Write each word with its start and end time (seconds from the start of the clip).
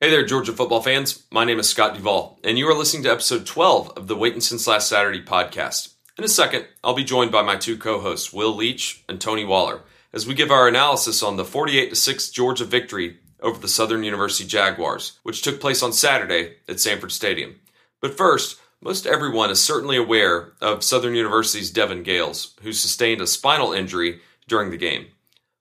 Hey 0.00 0.10
there, 0.10 0.24
Georgia 0.24 0.52
football 0.52 0.80
fans. 0.80 1.24
My 1.28 1.44
name 1.44 1.58
is 1.58 1.68
Scott 1.68 1.96
Duvall, 1.96 2.38
and 2.44 2.56
you 2.56 2.68
are 2.68 2.74
listening 2.74 3.02
to 3.02 3.10
episode 3.10 3.44
12 3.44 3.94
of 3.96 4.06
the 4.06 4.14
Waiting 4.14 4.40
Since 4.40 4.68
Last 4.68 4.88
Saturday 4.88 5.20
podcast. 5.20 5.94
In 6.16 6.22
a 6.22 6.28
second, 6.28 6.66
I'll 6.84 6.94
be 6.94 7.02
joined 7.02 7.32
by 7.32 7.42
my 7.42 7.56
two 7.56 7.76
co 7.76 7.98
hosts, 7.98 8.32
Will 8.32 8.54
Leach 8.54 9.02
and 9.08 9.20
Tony 9.20 9.44
Waller, 9.44 9.80
as 10.12 10.24
we 10.24 10.34
give 10.34 10.52
our 10.52 10.68
analysis 10.68 11.20
on 11.20 11.36
the 11.36 11.44
48 11.44 11.96
6 11.96 12.30
Georgia 12.30 12.64
victory 12.64 13.16
over 13.40 13.58
the 13.58 13.66
Southern 13.66 14.04
University 14.04 14.48
Jaguars, 14.48 15.18
which 15.24 15.42
took 15.42 15.60
place 15.60 15.82
on 15.82 15.92
Saturday 15.92 16.58
at 16.68 16.78
Sanford 16.78 17.10
Stadium. 17.10 17.56
But 18.00 18.16
first, 18.16 18.60
most 18.80 19.04
everyone 19.04 19.50
is 19.50 19.60
certainly 19.60 19.96
aware 19.96 20.52
of 20.60 20.84
Southern 20.84 21.16
University's 21.16 21.72
Devin 21.72 22.04
Gales, 22.04 22.54
who 22.62 22.72
sustained 22.72 23.20
a 23.20 23.26
spinal 23.26 23.72
injury 23.72 24.20
during 24.46 24.70
the 24.70 24.76
game. 24.76 25.08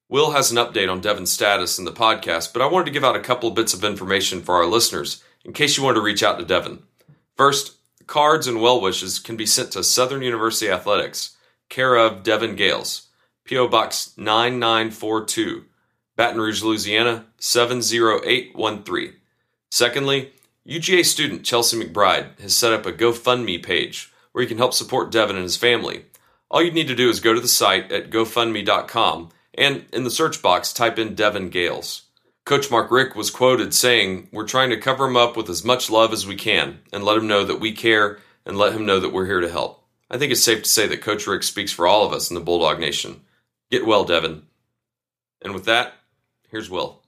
Will 0.10 0.32
has 0.32 0.52
an 0.52 0.58
update 0.58 0.90
on 0.90 1.02
Devin's 1.02 1.34
status 1.34 1.78
in 1.78 1.84
the 1.84 1.92
podcast, 1.92 2.54
but 2.54 2.62
I 2.62 2.68
wanted 2.68 2.86
to 2.86 2.92
give 2.92 3.04
out 3.04 3.18
a 3.18 3.22
couple 3.22 3.50
of 3.50 3.56
bits 3.56 3.74
of 3.74 3.84
information 3.84 4.42
for 4.42 4.56
our 4.56 4.66
listeners 4.66 5.22
in 5.44 5.52
case 5.52 5.76
you 5.76 5.84
want 5.84 5.96
to 5.96 6.02
reach 6.02 6.24
out 6.24 6.40
to 6.40 6.46
Devin. 6.46 6.80
First, 7.36 7.76
cards 8.08 8.48
and 8.48 8.62
well 8.62 8.80
wishes 8.80 9.20
can 9.20 9.36
be 9.36 9.46
sent 9.46 9.72
to 9.72 9.84
Southern 9.84 10.22
University 10.22 10.72
Athletics, 10.72 11.36
care 11.68 11.98
of 11.98 12.24
Devin 12.24 12.56
Gales, 12.56 13.10
P.O. 13.44 13.68
Box 13.68 14.14
9942, 14.16 15.66
Baton 16.16 16.40
Rouge, 16.40 16.64
Louisiana 16.64 17.26
70813. 17.40 19.14
Secondly, 19.70 20.32
UGA 20.66 21.04
student 21.04 21.44
Chelsea 21.44 21.78
McBride 21.78 22.40
has 22.40 22.56
set 22.56 22.72
up 22.72 22.86
a 22.86 22.94
GoFundMe 22.94 23.62
page 23.62 24.14
where 24.32 24.42
you 24.42 24.48
can 24.48 24.58
help 24.58 24.74
support 24.74 25.12
Devin 25.12 25.36
and 25.36 25.44
his 25.44 25.58
family. 25.58 26.06
All 26.50 26.64
you 26.64 26.72
need 26.72 26.88
to 26.88 26.96
do 26.96 27.10
is 27.10 27.20
go 27.20 27.34
to 27.34 27.42
the 27.42 27.48
site 27.50 27.92
at 27.92 28.10
gofundme.com 28.10 29.32
and 29.58 29.86
in 29.92 30.04
the 30.04 30.12
search 30.12 30.42
box 30.42 30.72
type 30.72 31.00
in 31.00 31.16
Devin 31.16 31.50
Gales. 31.50 32.04
Coach 32.46 32.72
Mark 32.72 32.92
Richt 32.92 33.16
was 33.16 33.30
quoted 33.30 33.74
saying, 33.74 34.30
We're 34.32 34.48
trying 34.48 34.70
to 34.70 34.78
cover 34.78 35.06
him 35.06 35.18
up 35.18 35.36
with 35.36 35.50
as 35.50 35.66
much 35.66 35.90
love 35.90 36.14
as 36.14 36.26
we 36.26 36.36
can 36.36 36.80
and 36.94 37.04
let 37.04 37.18
him 37.18 37.28
know 37.28 37.44
that 37.44 37.60
we 37.60 37.74
care 37.74 38.20
and 38.46 38.58
let 38.58 38.74
him 38.74 38.86
know 38.86 39.00
that 39.00 39.12
we're 39.12 39.26
here 39.26 39.42
to 39.42 39.52
help. 39.52 39.84
I 40.10 40.18
think 40.18 40.32
it's 40.32 40.44
safe 40.44 40.64
to 40.64 40.70
say 40.70 40.88
that 40.88 41.02
Coach 41.02 41.28
Richt 41.28 41.44
speaks 41.44 41.74
for 41.74 41.86
all 41.86 42.06
of 42.06 42.14
us 42.14 42.30
in 42.30 42.36
the 42.36 42.42
Bulldog 42.42 42.80
Nation. 42.80 43.22
Get 43.70 43.86
well, 43.86 44.06
Devin. 44.06 44.44
And 45.42 45.54
with 45.54 45.66
that, 45.66 45.96
here's 46.50 46.70
Will. 46.70 47.02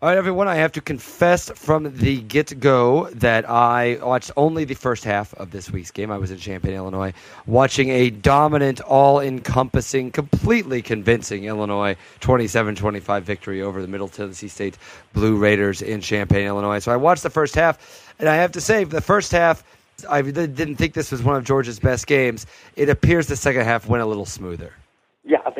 All 0.00 0.08
right, 0.08 0.16
everyone. 0.16 0.46
I 0.46 0.54
have 0.54 0.70
to 0.72 0.80
confess 0.80 1.50
from 1.56 1.96
the 1.96 2.20
get 2.20 2.60
go 2.60 3.10
that 3.14 3.50
I 3.50 3.98
watched 4.00 4.30
only 4.36 4.64
the 4.64 4.76
first 4.76 5.02
half 5.02 5.34
of 5.34 5.50
this 5.50 5.72
week's 5.72 5.90
game. 5.90 6.12
I 6.12 6.18
was 6.18 6.30
in 6.30 6.38
Champaign, 6.38 6.74
Illinois, 6.74 7.12
watching 7.46 7.88
a 7.88 8.10
dominant, 8.10 8.80
all 8.80 9.18
encompassing, 9.18 10.12
completely 10.12 10.82
convincing 10.82 11.46
Illinois 11.46 11.96
27 12.20 12.76
25 12.76 13.24
victory 13.24 13.60
over 13.60 13.82
the 13.82 13.88
Middle 13.88 14.06
Tennessee 14.06 14.46
State 14.46 14.78
Blue 15.14 15.36
Raiders 15.36 15.82
in 15.82 16.00
Champaign, 16.00 16.46
Illinois. 16.46 16.78
So 16.78 16.92
I 16.92 16.96
watched 16.96 17.24
the 17.24 17.30
first 17.30 17.56
half, 17.56 18.14
and 18.20 18.28
I 18.28 18.36
have 18.36 18.52
to 18.52 18.60
say, 18.60 18.84
the 18.84 19.00
first 19.00 19.32
half, 19.32 19.64
I 20.08 20.22
didn't 20.22 20.76
think 20.76 20.94
this 20.94 21.10
was 21.10 21.24
one 21.24 21.34
of 21.34 21.42
Georgia's 21.42 21.80
best 21.80 22.06
games. 22.06 22.46
It 22.76 22.88
appears 22.88 23.26
the 23.26 23.34
second 23.34 23.64
half 23.64 23.88
went 23.88 24.04
a 24.04 24.06
little 24.06 24.26
smoother. 24.26 24.74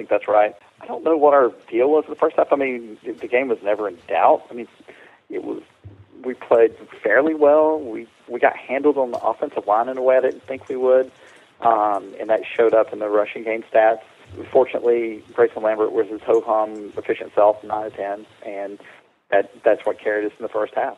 Think 0.09 0.21
that's 0.23 0.29
right. 0.29 0.55
I 0.81 0.87
don't 0.87 1.05
know 1.05 1.17
what 1.17 1.35
our 1.35 1.53
deal 1.71 1.91
was 1.91 2.05
in 2.05 2.11
the 2.11 2.17
first 2.17 2.37
half. 2.37 2.53
I 2.53 2.57
mean, 2.57 2.97
the 3.05 3.27
game 3.27 3.49
was 3.49 3.59
never 3.63 3.89
in 3.89 3.99
doubt. 4.09 4.47
I 4.51 4.55
mean, 4.55 4.69
it 5.29 5.45
was 5.45 5.63
we 6.25 6.35
played 6.35 6.75
fairly 7.03 7.35
well. 7.35 7.79
We 7.79 8.07
we 8.27 8.41
got 8.41 8.57
handled 8.57 8.97
on 8.97 9.11
the 9.11 9.19
offensive 9.19 9.67
line 9.67 9.89
in 9.89 9.99
a 9.99 10.03
way 10.03 10.17
I 10.17 10.21
didn't 10.21 10.45
think 10.45 10.69
we 10.69 10.77
would, 10.77 11.11
um, 11.61 12.15
and 12.19 12.31
that 12.31 12.41
showed 12.47 12.73
up 12.73 12.93
in 12.93 13.01
the 13.01 13.09
rushing 13.09 13.45
game 13.45 13.65
stats. 13.71 14.01
Fortunately, 14.51 15.23
Grayson 15.35 15.63
Lambert 15.63 15.93
was 15.93 16.09
his 16.09 16.23
ho 16.23 16.41
hum 16.41 16.93
efficient 16.97 17.35
self, 17.35 17.63
nine 17.63 17.87
of 17.87 17.95
ten, 17.95 18.25
and 18.47 18.79
that 19.31 19.51
that's 19.63 19.85
what 19.85 19.99
carried 19.99 20.25
us 20.25 20.33
in 20.39 20.43
the 20.43 20.49
first 20.49 20.75
half. 20.75 20.97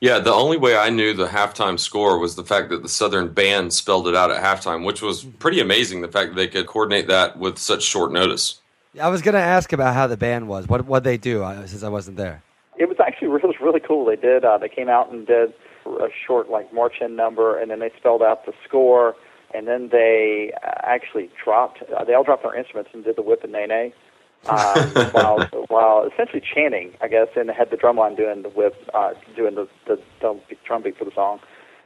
Yeah, 0.00 0.18
the 0.18 0.32
only 0.32 0.56
way 0.56 0.76
I 0.76 0.88
knew 0.88 1.12
the 1.12 1.26
halftime 1.26 1.78
score 1.78 2.18
was 2.18 2.34
the 2.34 2.42
fact 2.42 2.70
that 2.70 2.82
the 2.82 2.88
Southern 2.88 3.28
band 3.28 3.74
spelled 3.74 4.08
it 4.08 4.14
out 4.16 4.30
at 4.30 4.42
halftime, 4.42 4.86
which 4.86 5.02
was 5.02 5.24
pretty 5.24 5.60
amazing. 5.60 6.00
The 6.00 6.08
fact 6.08 6.30
that 6.30 6.36
they 6.36 6.48
could 6.48 6.66
coordinate 6.66 7.06
that 7.08 7.38
with 7.38 7.58
such 7.58 7.82
short 7.82 8.10
notice. 8.10 8.60
I 9.00 9.08
was 9.08 9.20
going 9.20 9.34
to 9.34 9.40
ask 9.40 9.74
about 9.74 9.94
how 9.94 10.06
the 10.06 10.16
band 10.16 10.48
was. 10.48 10.66
What 10.66 10.86
what 10.86 11.04
they 11.04 11.18
do 11.18 11.42
uh, 11.42 11.66
since 11.66 11.82
I 11.82 11.90
wasn't 11.90 12.16
there. 12.16 12.42
It 12.78 12.88
was 12.88 12.96
actually 12.98 13.28
it 13.28 13.44
was 13.44 13.56
really 13.60 13.80
cool. 13.80 14.06
They 14.06 14.16
did. 14.16 14.42
Uh, 14.42 14.56
they 14.56 14.70
came 14.70 14.88
out 14.88 15.12
and 15.12 15.26
did 15.26 15.52
a 15.86 16.08
short 16.26 16.48
like 16.48 16.72
march 16.72 16.94
in 17.02 17.14
number, 17.14 17.58
and 17.58 17.70
then 17.70 17.80
they 17.80 17.92
spelled 17.98 18.22
out 18.22 18.46
the 18.46 18.54
score, 18.66 19.14
and 19.54 19.68
then 19.68 19.90
they 19.92 20.52
actually 20.82 21.30
dropped. 21.44 21.82
Uh, 21.82 22.04
they 22.04 22.14
all 22.14 22.24
dropped 22.24 22.42
their 22.42 22.54
instruments 22.54 22.90
and 22.94 23.04
did 23.04 23.16
the 23.16 23.22
whip 23.22 23.44
and 23.44 23.52
nae 23.52 23.66
nae 23.66 23.92
um, 24.48 24.88
while 25.12 25.46
while 25.68 26.08
essentially 26.12 26.40
chanting, 26.42 26.94
I 27.00 27.08
guess, 27.08 27.28
and 27.36 27.50
had 27.50 27.70
the 27.70 27.76
drum 27.76 27.96
line 27.96 28.16
doing 28.16 28.42
the 28.42 28.48
whip, 28.48 28.74
uh, 28.94 29.14
doing 29.36 29.54
the, 29.54 29.68
the 29.86 30.00
drum 30.18 30.82
beat 30.82 30.96
for 30.96 31.04
the 31.04 31.12
song, 31.14 31.40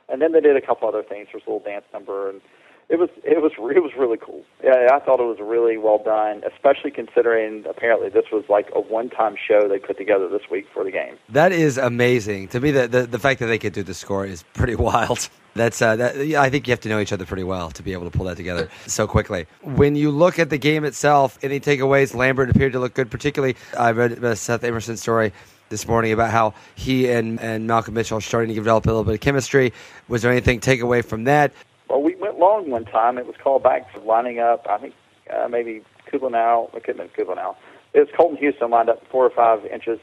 and 0.09 0.23
then 0.23 0.33
they 0.33 0.41
did 0.41 0.57
a 0.57 0.61
couple 0.61 0.89
other 0.89 1.03
things. 1.03 1.29
There 1.33 1.41
was 1.41 1.43
a 1.47 1.51
little 1.51 1.65
dance 1.65 1.85
number, 1.93 2.31
and 2.31 2.41
it 2.89 2.99
was 2.99 3.09
it 3.25 3.43
was 3.43 3.53
it 3.59 3.83
was 3.83 3.93
really 3.99 4.19
cool. 4.19 4.43
Yeah, 4.63 4.89
I 4.93 5.01
thought 5.01 5.21
it 5.21 5.25
was 5.25 5.39
really 5.41 5.77
well 5.77 6.03
done, 6.03 6.43
especially 6.51 6.91
considering 6.91 7.65
apparently 7.69 8.09
this 8.09 8.27
was 8.33 8.45
like 8.49 8.69
a 8.75 8.81
one-time 8.81 9.37
show 9.37 9.69
they 9.69 9.79
put 9.79 9.99
together 9.99 10.29
this 10.29 10.43
week 10.51 10.67
for 10.73 10.85
the 10.85 10.91
game. 10.91 11.17
That 11.29 11.53
is 11.53 11.79
amazing 11.79 12.49
to 12.49 12.61
me. 12.61 12.71
The 12.71 12.89
the, 12.89 13.03
the 13.07 13.19
fact 13.19 13.41
that 13.41 13.47
they 13.47 13.59
could 13.59 13.73
do 13.73 13.83
the 13.83 13.95
score 13.95 14.27
is 14.27 14.43
pretty 14.55 14.75
wild. 14.91 15.29
That's 15.55 15.81
uh, 15.81 15.97
that, 15.97 16.17
I 16.17 16.51
think 16.51 16.67
you 16.67 16.73
have 16.73 16.81
to 16.81 16.89
know 16.89 16.99
each 16.99 17.13
other 17.13 17.25
pretty 17.25 17.45
well 17.45 17.71
to 17.71 17.83
be 17.83 17.93
able 17.93 18.11
to 18.11 18.17
pull 18.17 18.27
that 18.27 18.37
together 18.37 18.69
so 18.87 19.07
quickly. 19.07 19.47
When 19.63 19.95
you 19.95 20.11
look 20.11 20.39
at 20.39 20.51
the 20.51 20.59
game 20.59 20.85
itself, 20.85 21.39
any 21.43 21.61
takeaways? 21.61 22.15
Lambert 22.15 22.51
appeared 22.51 22.73
to 22.73 22.81
look 22.81 22.95
good. 22.95 23.11
Particularly, 23.11 23.57
I 23.79 23.93
read 23.93 24.13
a 24.13 24.35
Seth 24.35 24.65
Emerson 24.65 24.97
story 24.97 25.33
this 25.69 25.87
morning 25.87 26.13
about 26.13 26.31
how 26.31 26.55
he 26.75 27.09
and, 27.09 27.41
and 27.41 27.67
Malcolm 27.67 27.95
Mitchell 27.95 28.19
are 28.19 28.21
starting 28.21 28.49
to 28.49 28.55
develop 28.55 28.87
a 28.87 28.89
little 28.89 29.05
bit 29.05 29.15
of 29.15 29.21
chemistry. 29.21 29.73
Was 30.09 30.23
there 30.23 30.33
anything 30.33 30.61
take 30.61 30.81
away 30.81 31.03
from 31.03 31.25
that? 31.25 31.53
Well, 31.89 32.03
we 32.03 32.17
went 32.17 32.39
long 32.39 32.71
one 32.71 32.85
time. 32.85 33.19
It 33.19 33.27
was 33.27 33.37
called 33.37 33.63
back 33.63 33.93
for 33.93 34.01
lining 34.01 34.41
up. 34.41 34.67
I 34.69 34.79
think 34.79 34.95
uh, 35.33 35.47
maybe 35.49 35.83
Kublanow. 36.13 36.75
It 36.75 36.85
couldn't 36.85 37.01
have 37.01 37.15
been 37.15 37.27
Kublanow. 37.27 37.57
It 37.93 38.01
was 38.01 38.09
Kolton 38.17 38.39
Houston 38.39 38.71
lined 38.71 38.89
up 38.89 39.07
four 39.09 39.25
or 39.25 39.31
five 39.31 39.65
inches 39.67 40.01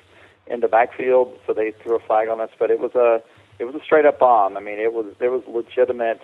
in 0.48 0.62
the 0.62 0.68
backfield, 0.68 1.38
so 1.46 1.54
they 1.54 1.72
threw 1.72 1.96
a 1.96 2.00
flag 2.00 2.30
on 2.30 2.40
us. 2.40 2.50
But 2.58 2.72
it 2.72 2.80
was 2.80 2.96
a 2.96 3.22
it 3.62 3.66
was 3.66 3.76
a 3.76 3.84
straight 3.86 4.08
up 4.08 4.18
bomb. 4.18 4.58
I 4.58 4.60
mean, 4.60 4.80
it 4.80 4.92
was 4.92 5.14
there 5.20 5.30
was 5.30 5.44
legitimate 5.48 6.20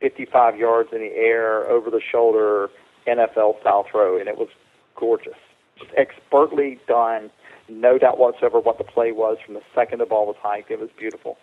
55 0.00 0.58
yards 0.58 0.90
in 0.92 0.98
the 0.98 1.14
air, 1.14 1.70
over 1.70 1.88
the 1.88 2.00
shoulder, 2.00 2.68
NFL 3.06 3.60
style 3.60 3.86
throw, 3.88 4.18
and 4.18 4.28
it 4.28 4.36
was 4.36 4.48
gorgeous, 4.96 5.38
Just 5.78 5.92
expertly 5.96 6.80
done. 6.88 7.30
No 7.68 7.96
doubt 7.96 8.18
whatsoever 8.18 8.58
what 8.58 8.78
the 8.78 8.84
play 8.84 9.12
was 9.12 9.38
from 9.44 9.54
the 9.54 9.62
second 9.72 10.00
the 10.00 10.06
ball 10.06 10.26
was 10.26 10.36
hiked. 10.40 10.70
It 10.70 10.80
was 10.80 10.90
beautiful. 10.98 11.38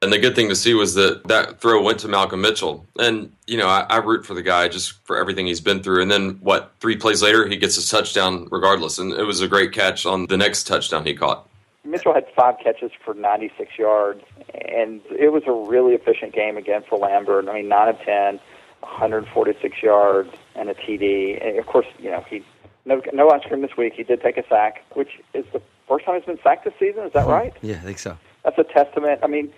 And 0.00 0.12
the 0.12 0.18
good 0.18 0.36
thing 0.36 0.48
to 0.48 0.56
see 0.56 0.74
was 0.74 0.94
that 0.94 1.26
that 1.26 1.60
throw 1.60 1.82
went 1.82 1.98
to 2.00 2.08
Malcolm 2.08 2.40
Mitchell. 2.40 2.86
And, 2.98 3.32
you 3.46 3.56
know, 3.56 3.68
I, 3.68 3.86
I, 3.88 3.96
root 3.96 4.26
for 4.26 4.34
the 4.34 4.42
guy 4.42 4.68
just 4.68 4.92
for 5.04 5.16
everything 5.16 5.46
he's 5.46 5.60
been 5.60 5.82
through. 5.82 6.02
And 6.02 6.10
then, 6.10 6.38
what, 6.40 6.72
three 6.78 6.96
plays 6.96 7.22
later, 7.22 7.46
he 7.48 7.56
gets 7.56 7.76
his 7.76 7.88
touchdown 7.88 8.46
regardless. 8.50 8.98
And 8.98 9.12
it 9.12 9.22
was 9.22 9.40
a 9.40 9.48
great 9.48 9.72
catch 9.72 10.04
on 10.04 10.26
the 10.26 10.36
next 10.36 10.66
touchdown 10.66 11.06
he 11.06 11.14
caught. 11.14 11.48
Mitchell 11.84 12.14
had 12.14 12.26
five 12.34 12.58
catches 12.62 12.90
for 13.04 13.14
96 13.14 13.78
yards, 13.78 14.22
and 14.54 15.00
it 15.10 15.32
was 15.32 15.42
a 15.46 15.52
really 15.52 15.94
efficient 15.94 16.32
game 16.32 16.56
again 16.56 16.82
for 16.88 16.98
Lambert. 16.98 17.46
I 17.48 17.54
mean, 17.54 17.68
9 17.68 17.88
of 17.88 17.98
10, 18.00 18.40
146 18.80 19.82
yards, 19.82 20.30
and 20.54 20.70
a 20.70 20.74
TD. 20.74 21.46
And 21.46 21.58
of 21.58 21.66
course, 21.66 21.86
you 21.98 22.10
know, 22.10 22.24
he 22.28 22.42
no 22.86 23.02
no 23.12 23.30
ice 23.30 23.42
cream 23.46 23.62
this 23.62 23.76
week. 23.76 23.94
He 23.94 24.02
did 24.02 24.22
take 24.22 24.36
a 24.38 24.46
sack, 24.48 24.84
which 24.94 25.20
is 25.34 25.44
the 25.52 25.60
first 25.88 26.04
time 26.04 26.16
he's 26.16 26.24
been 26.24 26.38
sacked 26.42 26.64
this 26.64 26.74
season. 26.78 27.04
Is 27.04 27.12
that 27.12 27.24
hmm. 27.24 27.30
right? 27.30 27.54
Yeah, 27.62 27.76
I 27.76 27.80
think 27.80 27.98
so. 27.98 28.16
That's 28.44 28.58
a 28.58 28.64
testament. 28.64 29.20
I 29.22 29.26
mean, 29.26 29.52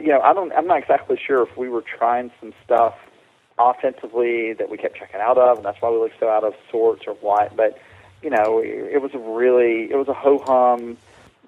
you 0.00 0.08
know, 0.08 0.20
I 0.20 0.32
don't. 0.32 0.52
I'm 0.52 0.66
not 0.66 0.78
exactly 0.78 1.18
sure 1.18 1.42
if 1.42 1.56
we 1.56 1.68
were 1.68 1.82
trying 1.82 2.30
some 2.40 2.52
stuff 2.64 2.94
offensively 3.58 4.54
that 4.54 4.70
we 4.70 4.78
kept 4.78 4.96
checking 4.96 5.20
out 5.20 5.38
of, 5.38 5.58
and 5.58 5.66
that's 5.66 5.80
why 5.80 5.90
we 5.90 5.98
looked 5.98 6.18
so 6.18 6.28
out 6.28 6.44
of 6.44 6.54
sorts 6.70 7.06
or 7.06 7.14
what. 7.14 7.54
But 7.56 7.78
you 8.22 8.30
know, 8.30 8.60
it 8.62 9.02
was 9.02 9.12
a 9.14 9.18
really, 9.18 9.90
it 9.90 9.96
was 9.96 10.08
a 10.08 10.14
ho 10.14 10.38
hum 10.38 10.96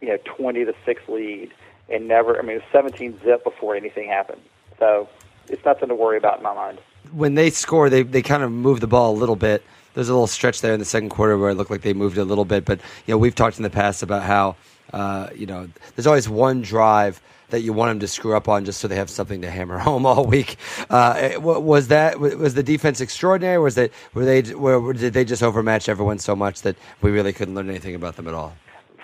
you 0.00 0.08
know, 0.08 0.18
20 0.24 0.64
to 0.64 0.74
6 0.84 1.02
lead 1.08 1.52
and 1.88 2.08
never, 2.08 2.38
I 2.38 2.42
mean, 2.42 2.56
it 2.56 2.62
was 2.62 2.72
17 2.72 3.20
zip 3.24 3.44
before 3.44 3.76
anything 3.76 4.08
happened. 4.08 4.40
So 4.78 5.08
it's 5.48 5.64
nothing 5.64 5.88
to 5.88 5.94
worry 5.94 6.16
about 6.16 6.38
in 6.38 6.42
my 6.42 6.54
mind. 6.54 6.78
When 7.12 7.34
they 7.34 7.50
score, 7.50 7.90
they, 7.90 8.02
they 8.02 8.22
kind 8.22 8.42
of 8.42 8.50
move 8.50 8.80
the 8.80 8.86
ball 8.86 9.14
a 9.14 9.18
little 9.18 9.36
bit. 9.36 9.62
There's 9.94 10.08
a 10.08 10.12
little 10.12 10.26
stretch 10.26 10.60
there 10.60 10.72
in 10.72 10.80
the 10.80 10.86
second 10.86 11.10
quarter 11.10 11.38
where 11.38 11.50
it 11.50 11.54
looked 11.54 11.70
like 11.70 11.82
they 11.82 11.92
moved 11.92 12.18
a 12.18 12.24
little 12.24 12.44
bit. 12.44 12.64
But, 12.64 12.80
you 13.06 13.14
know, 13.14 13.18
we've 13.18 13.34
talked 13.34 13.58
in 13.58 13.62
the 13.62 13.70
past 13.70 14.02
about 14.02 14.22
how, 14.22 14.56
uh, 14.92 15.28
you 15.34 15.46
know, 15.46 15.68
there's 15.94 16.06
always 16.06 16.28
one 16.28 16.62
drive 16.62 17.20
that 17.50 17.60
you 17.60 17.72
want 17.72 17.90
them 17.90 18.00
to 18.00 18.08
screw 18.08 18.34
up 18.34 18.48
on 18.48 18.64
just 18.64 18.80
so 18.80 18.88
they 18.88 18.96
have 18.96 19.10
something 19.10 19.42
to 19.42 19.50
hammer 19.50 19.78
home 19.88 20.06
all 20.06 20.24
week. 20.24 20.56
Uh, 20.90 21.32
was 21.38 21.88
that 21.88 22.18
was 22.18 22.54
the 22.54 22.62
defense 22.62 23.00
extraordinary? 23.00 23.58
Was 23.58 23.76
that 23.76 23.92
were 24.12 24.24
they 24.24 24.42
were, 24.54 24.92
did 24.92 25.12
they 25.12 25.24
just 25.24 25.42
overmatch 25.42 25.88
everyone 25.88 26.18
so 26.18 26.34
much 26.34 26.62
that 26.62 26.76
we 27.00 27.10
really 27.10 27.32
couldn't 27.32 27.54
learn 27.54 27.68
anything 27.68 27.94
about 27.94 28.16
them 28.16 28.26
at 28.26 28.34
all? 28.34 28.54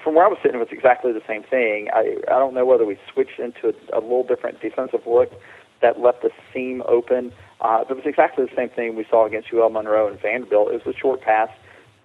From 0.02 0.14
where 0.14 0.24
I 0.24 0.28
was 0.28 0.38
sitting, 0.42 0.56
it 0.56 0.60
was 0.60 0.72
exactly 0.72 1.12
the 1.12 1.22
same 1.26 1.42
thing. 1.42 1.88
I 1.92 2.16
I 2.28 2.38
don't 2.38 2.54
know 2.54 2.64
whether 2.64 2.86
we 2.86 2.98
switched 3.12 3.38
into 3.38 3.68
a, 3.68 3.98
a 3.98 4.00
little 4.00 4.24
different 4.24 4.60
defensive 4.60 5.06
look 5.06 5.32
that 5.82 6.00
left 6.00 6.22
the 6.22 6.30
seam 6.52 6.82
open. 6.86 7.32
Uh, 7.60 7.84
it 7.88 7.94
was 7.94 8.04
exactly 8.04 8.44
the 8.44 8.54
same 8.54 8.68
thing 8.70 8.96
we 8.96 9.06
saw 9.08 9.26
against 9.26 9.52
UL 9.52 9.70
Monroe 9.70 10.08
and 10.08 10.20
Vanderbilt. 10.20 10.72
It 10.72 10.84
was 10.84 10.94
a 10.94 10.98
short 10.98 11.20
pass 11.20 11.50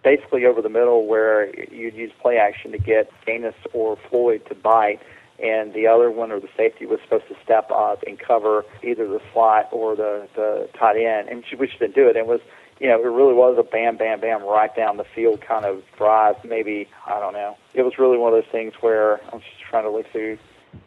basically 0.03 0.45
over 0.45 0.61
the 0.61 0.69
middle 0.69 1.07
where 1.07 1.49
you'd 1.73 1.95
use 1.95 2.11
play 2.21 2.37
action 2.37 2.71
to 2.71 2.77
get 2.77 3.11
Ganus 3.25 3.55
or 3.73 3.97
Floyd 4.09 4.45
to 4.47 4.55
bite, 4.55 4.99
and 5.39 5.73
the 5.73 5.87
other 5.87 6.11
one 6.11 6.31
or 6.31 6.39
the 6.39 6.49
safety 6.55 6.85
was 6.85 6.99
supposed 7.03 7.27
to 7.27 7.35
step 7.43 7.69
up 7.71 8.03
and 8.05 8.19
cover 8.19 8.63
either 8.83 9.07
the 9.07 9.21
slot 9.33 9.67
or 9.71 9.95
the 9.95 10.27
the 10.35 10.69
tight 10.77 10.97
end, 10.97 11.29
and 11.29 11.43
just 11.43 11.79
didn't 11.79 11.95
do 11.95 12.07
it. 12.07 12.15
It 12.15 12.27
was 12.27 12.39
you 12.79 12.87
know, 12.87 12.99
it 12.99 13.05
really 13.05 13.33
was 13.33 13.57
a 13.57 13.63
bam, 13.63 13.97
bam, 13.97 14.19
bam, 14.19 14.43
right 14.43 14.73
down 14.75 14.97
the 14.97 15.05
field 15.15 15.41
kind 15.41 15.65
of 15.65 15.81
drive. 15.97 16.35
Maybe 16.43 16.89
I 17.05 17.19
don't 17.19 17.33
know. 17.33 17.57
It 17.73 17.83
was 17.83 17.97
really 17.97 18.17
one 18.17 18.33
of 18.33 18.43
those 18.43 18.51
things 18.51 18.73
where 18.81 19.21
I'm 19.31 19.39
just 19.39 19.61
trying 19.69 19.83
to 19.83 19.89
look 19.89 20.11
through 20.11 20.37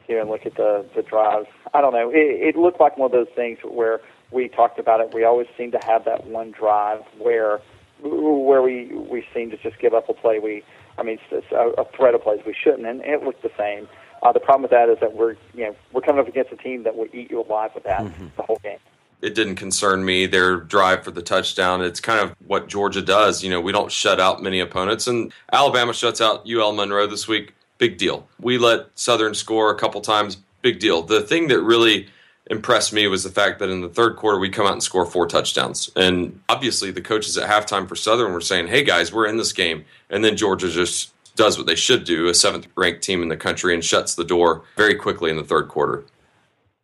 here 0.06 0.20
and 0.20 0.28
look 0.28 0.44
at 0.44 0.56
the 0.56 0.84
the 0.94 1.02
drives. 1.02 1.48
I 1.72 1.80
don't 1.80 1.94
know. 1.94 2.10
It, 2.10 2.54
it 2.54 2.56
looked 2.56 2.80
like 2.80 2.98
one 2.98 3.06
of 3.06 3.12
those 3.12 3.34
things 3.34 3.58
where 3.64 4.00
we 4.30 4.48
talked 4.48 4.78
about 4.78 5.00
it. 5.00 5.14
We 5.14 5.24
always 5.24 5.46
seem 5.56 5.70
to 5.72 5.80
have 5.86 6.04
that 6.04 6.26
one 6.26 6.50
drive 6.50 7.02
where 7.18 7.60
where 8.02 8.62
we 8.62 8.92
we 8.92 9.24
seem 9.34 9.50
to 9.50 9.56
just 9.56 9.78
give 9.78 9.94
up 9.94 10.08
a 10.10 10.14
play. 10.14 10.38
We, 10.38 10.62
I 10.98 11.02
mean, 11.02 11.18
it's 11.30 11.52
a, 11.52 11.80
a 11.80 11.84
threat 11.96 12.14
of 12.14 12.22
plays 12.22 12.40
we 12.46 12.54
shouldn't, 12.54 12.86
and 12.86 13.00
it 13.00 13.22
looked 13.22 13.42
the 13.42 13.52
same. 13.56 13.88
Uh, 14.22 14.32
the 14.32 14.40
problem 14.40 14.62
with 14.62 14.72
that 14.72 14.90
is 14.90 14.98
that 15.00 15.14
we're 15.14 15.36
you 15.54 15.64
know 15.64 15.76
we're 15.92 16.02
coming 16.02 16.20
up 16.20 16.28
against 16.28 16.52
a 16.52 16.56
team 16.56 16.82
that 16.82 16.96
will 16.96 17.08
eat 17.14 17.30
you 17.30 17.40
alive 17.40 17.70
with 17.74 17.84
that 17.84 18.02
mm-hmm. 18.02 18.26
the 18.36 18.42
whole 18.42 18.58
game 18.62 18.78
it 19.20 19.34
didn't 19.34 19.56
concern 19.56 20.04
me. 20.04 20.26
Their 20.26 20.56
drive 20.56 21.04
for 21.04 21.10
the 21.10 21.22
touchdown, 21.22 21.82
it's 21.82 22.00
kind 22.00 22.20
of 22.20 22.36
what 22.46 22.68
Georgia 22.68 23.02
does. 23.02 23.42
You 23.42 23.50
know, 23.50 23.60
we 23.60 23.72
don't 23.72 23.90
shut 23.90 24.20
out 24.20 24.42
many 24.42 24.60
opponents, 24.60 25.06
and 25.06 25.32
Alabama 25.52 25.92
shuts 25.92 26.20
out 26.20 26.48
UL 26.48 26.72
Monroe 26.72 27.06
this 27.06 27.26
week. 27.26 27.54
Big 27.78 27.98
deal. 27.98 28.28
We 28.40 28.58
let 28.58 28.86
Southern 28.94 29.34
score 29.34 29.70
a 29.70 29.78
couple 29.78 30.00
times. 30.00 30.38
Big 30.62 30.80
deal. 30.80 31.02
The 31.02 31.20
thing 31.20 31.48
that 31.48 31.60
really 31.60 32.08
impressed 32.50 32.92
me 32.92 33.06
was 33.06 33.24
the 33.24 33.30
fact 33.30 33.58
that 33.58 33.68
in 33.68 33.82
the 33.82 33.88
third 33.88 34.16
quarter 34.16 34.38
we 34.38 34.48
come 34.48 34.66
out 34.66 34.72
and 34.72 34.82
score 34.82 35.04
four 35.06 35.26
touchdowns. 35.26 35.90
And 35.94 36.40
obviously 36.48 36.90
the 36.90 37.00
coaches 37.00 37.36
at 37.36 37.48
halftime 37.48 37.88
for 37.88 37.94
Southern 37.94 38.32
were 38.32 38.40
saying, 38.40 38.68
"Hey 38.68 38.82
guys, 38.82 39.12
we're 39.12 39.26
in 39.26 39.36
this 39.36 39.52
game." 39.52 39.84
And 40.10 40.24
then 40.24 40.36
Georgia 40.36 40.70
just 40.70 41.12
does 41.36 41.56
what 41.56 41.66
they 41.66 41.76
should 41.76 42.04
do, 42.04 42.26
a 42.28 42.34
seventh 42.34 42.66
ranked 42.74 43.02
team 43.02 43.22
in 43.22 43.28
the 43.28 43.36
country, 43.36 43.74
and 43.74 43.84
shuts 43.84 44.14
the 44.14 44.24
door 44.24 44.62
very 44.76 44.94
quickly 44.94 45.30
in 45.30 45.36
the 45.36 45.44
third 45.44 45.68
quarter. 45.68 46.04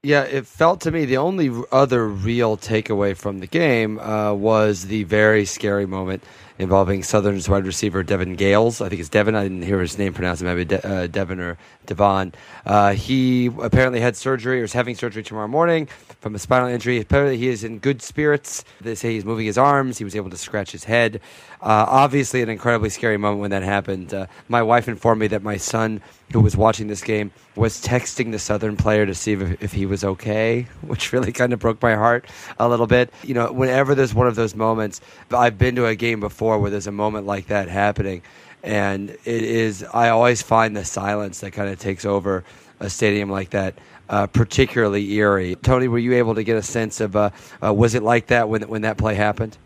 Yeah, 0.04 0.24
it 0.24 0.46
felt 0.46 0.82
to 0.82 0.90
me 0.90 1.06
the 1.06 1.16
only 1.16 1.50
other 1.72 2.06
real 2.06 2.58
takeaway 2.58 3.16
from 3.16 3.40
the 3.40 3.46
game 3.46 3.98
uh, 3.98 4.34
was 4.34 4.84
the 4.84 5.04
very 5.04 5.46
scary 5.46 5.86
moment 5.86 6.22
involving 6.58 7.02
Southern's 7.02 7.48
wide 7.48 7.66
receiver 7.66 8.02
Devin 8.02 8.36
Gales. 8.36 8.80
I 8.80 8.88
think 8.88 9.00
it's 9.00 9.08
Devin. 9.08 9.34
I 9.34 9.42
didn't 9.42 9.62
hear 9.62 9.80
his 9.80 9.98
name 9.98 10.12
pronounced. 10.12 10.42
Maybe 10.42 10.64
De- 10.64 10.86
uh, 10.86 11.06
Devin 11.06 11.40
or 11.40 11.58
Devon. 11.86 12.32
Uh, 12.64 12.92
he 12.92 13.46
apparently 13.46 14.00
had 14.00 14.16
surgery 14.16 14.60
or 14.60 14.64
is 14.64 14.72
having 14.72 14.94
surgery 14.94 15.22
tomorrow 15.22 15.48
morning 15.48 15.86
from 16.20 16.34
a 16.34 16.38
spinal 16.38 16.68
injury. 16.68 17.00
Apparently, 17.00 17.36
he 17.36 17.48
is 17.48 17.64
in 17.64 17.78
good 17.78 18.02
spirits. 18.02 18.64
They 18.80 18.94
say 18.94 19.12
he's 19.12 19.24
moving 19.24 19.46
his 19.46 19.58
arms. 19.58 19.98
He 19.98 20.04
was 20.04 20.14
able 20.14 20.30
to 20.30 20.36
scratch 20.36 20.70
his 20.72 20.84
head. 20.84 21.20
Uh, 21.60 21.86
obviously, 21.88 22.42
an 22.42 22.48
incredibly 22.48 22.90
scary 22.90 23.16
moment 23.16 23.40
when 23.40 23.50
that 23.50 23.62
happened. 23.62 24.12
Uh, 24.14 24.26
my 24.48 24.62
wife 24.62 24.86
informed 24.86 25.20
me 25.20 25.26
that 25.28 25.42
my 25.42 25.56
son, 25.56 26.00
who 26.32 26.40
was 26.40 26.56
watching 26.56 26.86
this 26.86 27.02
game, 27.02 27.32
was 27.56 27.82
texting 27.82 28.32
the 28.32 28.38
Southern 28.38 28.76
player 28.76 29.06
to 29.06 29.14
see 29.14 29.32
if, 29.32 29.62
if 29.62 29.72
he 29.72 29.86
was 29.86 30.04
okay, 30.04 30.66
which 30.82 31.12
really 31.12 31.32
kind 31.32 31.52
of 31.52 31.58
broke 31.58 31.80
my 31.82 31.94
heart 31.94 32.26
a 32.58 32.68
little 32.68 32.86
bit. 32.86 33.12
You 33.22 33.34
know, 33.34 33.50
whenever 33.52 33.94
there's 33.94 34.14
one 34.14 34.26
of 34.26 34.34
those 34.34 34.54
moments, 34.54 35.00
I've 35.30 35.58
been 35.58 35.74
to 35.76 35.86
a 35.86 35.94
game 35.94 36.20
before 36.20 36.43
where 36.44 36.70
there's 36.70 36.86
a 36.86 36.92
moment 36.92 37.26
like 37.26 37.46
that 37.48 37.68
happening, 37.68 38.22
and 38.62 39.10
it 39.10 39.42
is. 39.42 39.84
I 39.92 40.10
always 40.10 40.42
find 40.42 40.76
the 40.76 40.84
silence 40.84 41.40
that 41.40 41.52
kind 41.52 41.68
of 41.68 41.78
takes 41.78 42.04
over 42.04 42.44
a 42.80 42.90
stadium 42.90 43.30
like 43.30 43.50
that. 43.50 43.74
Uh, 44.06 44.26
particularly 44.26 45.14
eerie. 45.14 45.56
Tony, 45.56 45.88
were 45.88 45.98
you 45.98 46.12
able 46.12 46.34
to 46.34 46.44
get 46.44 46.58
a 46.58 46.62
sense 46.62 47.00
of 47.00 47.16
uh, 47.16 47.30
uh, 47.64 47.72
was 47.72 47.94
it 47.94 48.02
like 48.02 48.26
that 48.26 48.50
when 48.50 48.60
when 48.68 48.82
that 48.82 48.98
play 48.98 49.14
happened? 49.14 49.56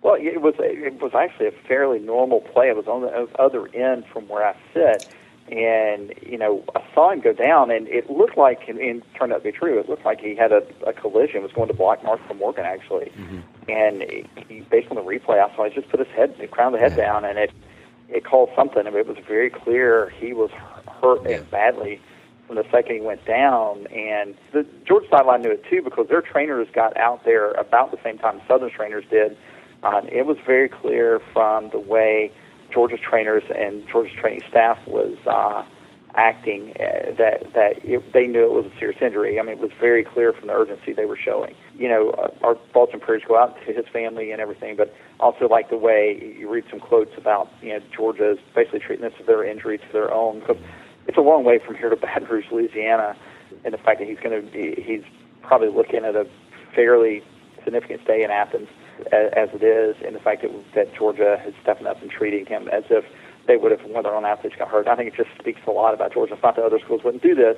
Well, 0.00 0.14
it 0.14 0.40
was 0.40 0.54
it 0.58 1.02
was 1.02 1.12
actually 1.12 1.48
a 1.48 1.52
fairly 1.66 1.98
normal 1.98 2.40
play. 2.40 2.68
It 2.68 2.76
was 2.76 2.86
on 2.86 3.02
the 3.02 3.28
other 3.36 3.66
end 3.74 4.04
from 4.12 4.28
where 4.28 4.46
I 4.46 4.54
sit, 4.72 5.08
and 5.50 6.12
you 6.22 6.38
know 6.38 6.64
I 6.74 6.82
saw 6.94 7.10
him 7.10 7.20
go 7.20 7.32
down, 7.32 7.70
and 7.70 7.88
it 7.88 8.10
looked 8.10 8.36
like, 8.36 8.68
and, 8.68 8.78
and 8.78 9.02
turned 9.14 9.32
out 9.32 9.38
to 9.38 9.52
be 9.52 9.52
true. 9.52 9.78
It 9.78 9.88
looked 9.88 10.04
like 10.04 10.20
he 10.20 10.34
had 10.34 10.52
a, 10.52 10.62
a 10.86 10.92
collision. 10.92 11.42
Was 11.42 11.52
going 11.52 11.68
to 11.68 11.74
block 11.74 12.02
Mark 12.04 12.20
Morgan 12.36 12.64
actually, 12.64 13.12
mm-hmm. 13.16 13.40
and 13.68 14.02
he, 14.48 14.60
based 14.70 14.88
on 14.90 14.96
the 14.96 15.02
replay, 15.02 15.42
I 15.42 15.54
saw 15.54 15.64
he 15.68 15.74
just 15.74 15.88
put 15.88 16.00
his 16.00 16.08
head, 16.08 16.34
crowned 16.50 16.74
the 16.74 16.78
head 16.78 16.94
yeah. 16.96 17.06
down, 17.06 17.24
and 17.24 17.38
it 17.38 17.50
it 18.08 18.24
called 18.24 18.50
something. 18.56 18.86
I 18.86 18.90
mean, 18.90 19.00
it 19.00 19.06
was 19.06 19.18
very 19.26 19.50
clear 19.50 20.10
he 20.18 20.32
was 20.32 20.50
hurt 21.02 21.28
yeah. 21.28 21.40
badly 21.50 22.00
from 22.46 22.56
the 22.56 22.64
second 22.72 22.96
he 22.96 23.00
went 23.00 23.24
down. 23.26 23.86
And 23.88 24.34
the 24.52 24.66
Georgia 24.86 25.06
sideline 25.10 25.42
knew 25.42 25.50
it 25.50 25.64
too 25.68 25.82
because 25.82 26.08
their 26.08 26.22
trainers 26.22 26.68
got 26.72 26.96
out 26.96 27.24
there 27.24 27.52
about 27.52 27.90
the 27.90 27.98
same 28.02 28.18
time 28.18 28.40
Southern 28.48 28.70
trainers 28.70 29.04
did 29.10 29.36
uh, 29.82 30.02
it 30.10 30.26
was 30.26 30.36
very 30.44 30.68
clear 30.68 31.20
from 31.32 31.70
the 31.70 31.78
way 31.78 32.32
Georgia's 32.72 33.00
trainers 33.00 33.42
and 33.54 33.86
Georgia's 33.88 34.16
training 34.18 34.42
staff 34.48 34.78
was 34.86 35.16
uh, 35.26 35.64
acting 36.14 36.72
uh, 36.80 37.14
that 37.16 37.52
that 37.54 37.84
it, 37.84 38.12
they 38.12 38.26
knew 38.26 38.44
it 38.44 38.52
was 38.52 38.66
a 38.66 38.78
serious 38.78 39.00
injury. 39.00 39.38
I 39.38 39.42
mean, 39.42 39.52
it 39.52 39.60
was 39.60 39.70
very 39.80 40.04
clear 40.04 40.32
from 40.32 40.48
the 40.48 40.54
urgency 40.54 40.92
they 40.92 41.04
were 41.04 41.16
showing. 41.16 41.54
You 41.74 41.88
know, 41.88 42.10
uh, 42.10 42.46
our 42.46 42.56
thoughts 42.72 42.92
and 42.92 43.00
prayers 43.00 43.22
go 43.26 43.38
out 43.38 43.56
to 43.66 43.72
his 43.72 43.86
family 43.92 44.32
and 44.32 44.40
everything, 44.40 44.76
but 44.76 44.94
also 45.20 45.48
like 45.48 45.70
the 45.70 45.76
way 45.76 46.34
you 46.38 46.50
read 46.50 46.64
some 46.70 46.80
quotes 46.80 47.16
about 47.16 47.48
you 47.62 47.70
know 47.70 47.80
Georgia's 47.94 48.38
basically 48.54 48.80
treating 48.80 49.04
this 49.04 49.14
as 49.20 49.26
their 49.26 49.44
injury 49.44 49.78
to 49.78 49.92
their 49.92 50.12
own 50.12 50.40
because 50.40 50.56
it's 51.06 51.18
a 51.18 51.22
long 51.22 51.44
way 51.44 51.58
from 51.64 51.74
here 51.76 51.88
to 51.88 51.96
Baton 51.96 52.24
Rouge, 52.24 52.46
Louisiana, 52.50 53.16
and 53.64 53.72
the 53.72 53.78
fact 53.78 54.00
that 54.00 54.08
he's 54.08 54.18
going 54.18 54.44
to 54.44 54.50
be 54.50 54.80
he's 54.82 55.02
probably 55.42 55.68
looking 55.68 56.04
at 56.04 56.16
a 56.16 56.26
fairly 56.74 57.22
significant 57.64 58.02
stay 58.04 58.22
in 58.22 58.30
Athens 58.30 58.68
as, 59.12 59.32
as 59.32 59.48
it 59.54 59.62
is, 59.62 59.96
and 60.04 60.14
the 60.14 60.20
fact 60.20 60.42
that, 60.42 60.50
that 60.74 60.94
Georgia 60.94 61.42
is 61.46 61.54
stepping 61.62 61.86
up 61.86 62.00
and 62.02 62.10
treating 62.10 62.46
him 62.46 62.68
as 62.68 62.84
if 62.90 63.04
they 63.46 63.56
would 63.56 63.72
have 63.72 63.82
when 63.90 64.02
their 64.02 64.14
own 64.14 64.24
athletes 64.24 64.56
got 64.56 64.68
hurt. 64.68 64.86
I 64.86 64.94
think 64.94 65.12
it 65.12 65.16
just 65.16 65.30
speaks 65.38 65.60
a 65.66 65.70
lot 65.70 65.94
about 65.94 66.12
Georgia. 66.12 66.38
Not 66.42 66.56
that 66.56 66.64
other 66.64 66.78
schools 66.78 67.02
wouldn't 67.02 67.22
do 67.22 67.34
this, 67.34 67.56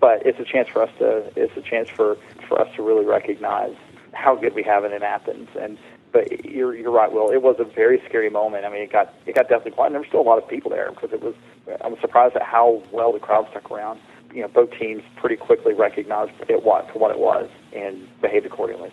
but 0.00 0.26
it's 0.26 0.38
a 0.38 0.44
chance 0.44 0.68
for 0.68 0.82
us 0.82 0.90
to 0.98 1.32
it's 1.36 1.56
a 1.56 1.62
chance 1.62 1.88
for 1.88 2.16
for 2.48 2.60
us 2.60 2.68
to 2.76 2.82
really 2.82 3.06
recognize 3.06 3.74
how 4.12 4.34
good 4.34 4.54
we 4.54 4.62
have 4.64 4.84
it 4.84 4.92
in 4.92 5.02
Athens. 5.02 5.48
And 5.58 5.78
but 6.12 6.44
you're 6.44 6.74
you're 6.74 6.90
right, 6.90 7.10
Will. 7.10 7.30
It 7.30 7.42
was 7.42 7.56
a 7.58 7.64
very 7.64 8.02
scary 8.08 8.30
moment. 8.30 8.64
I 8.64 8.70
mean, 8.70 8.82
it 8.82 8.92
got 8.92 9.14
it 9.26 9.34
got 9.34 9.48
definitely 9.48 9.72
quiet. 9.72 9.88
And 9.88 9.94
there 9.94 10.00
were 10.00 10.08
still 10.08 10.20
a 10.20 10.28
lot 10.28 10.42
of 10.42 10.48
people 10.48 10.70
there 10.70 10.90
because 10.90 11.12
it 11.12 11.22
was. 11.22 11.34
I 11.82 11.88
was 11.88 12.00
surprised 12.00 12.34
at 12.34 12.42
how 12.42 12.82
well 12.92 13.12
the 13.12 13.18
crowd 13.18 13.46
stuck 13.50 13.70
around. 13.70 14.00
You 14.32 14.42
know, 14.42 14.48
both 14.48 14.70
teams 14.78 15.02
pretty 15.16 15.36
quickly 15.36 15.74
recognized 15.74 16.32
it 16.48 16.62
what 16.62 16.90
for 16.92 16.98
what 16.98 17.10
it 17.10 17.18
was 17.18 17.48
and 17.72 18.08
behaved 18.20 18.46
accordingly. 18.46 18.92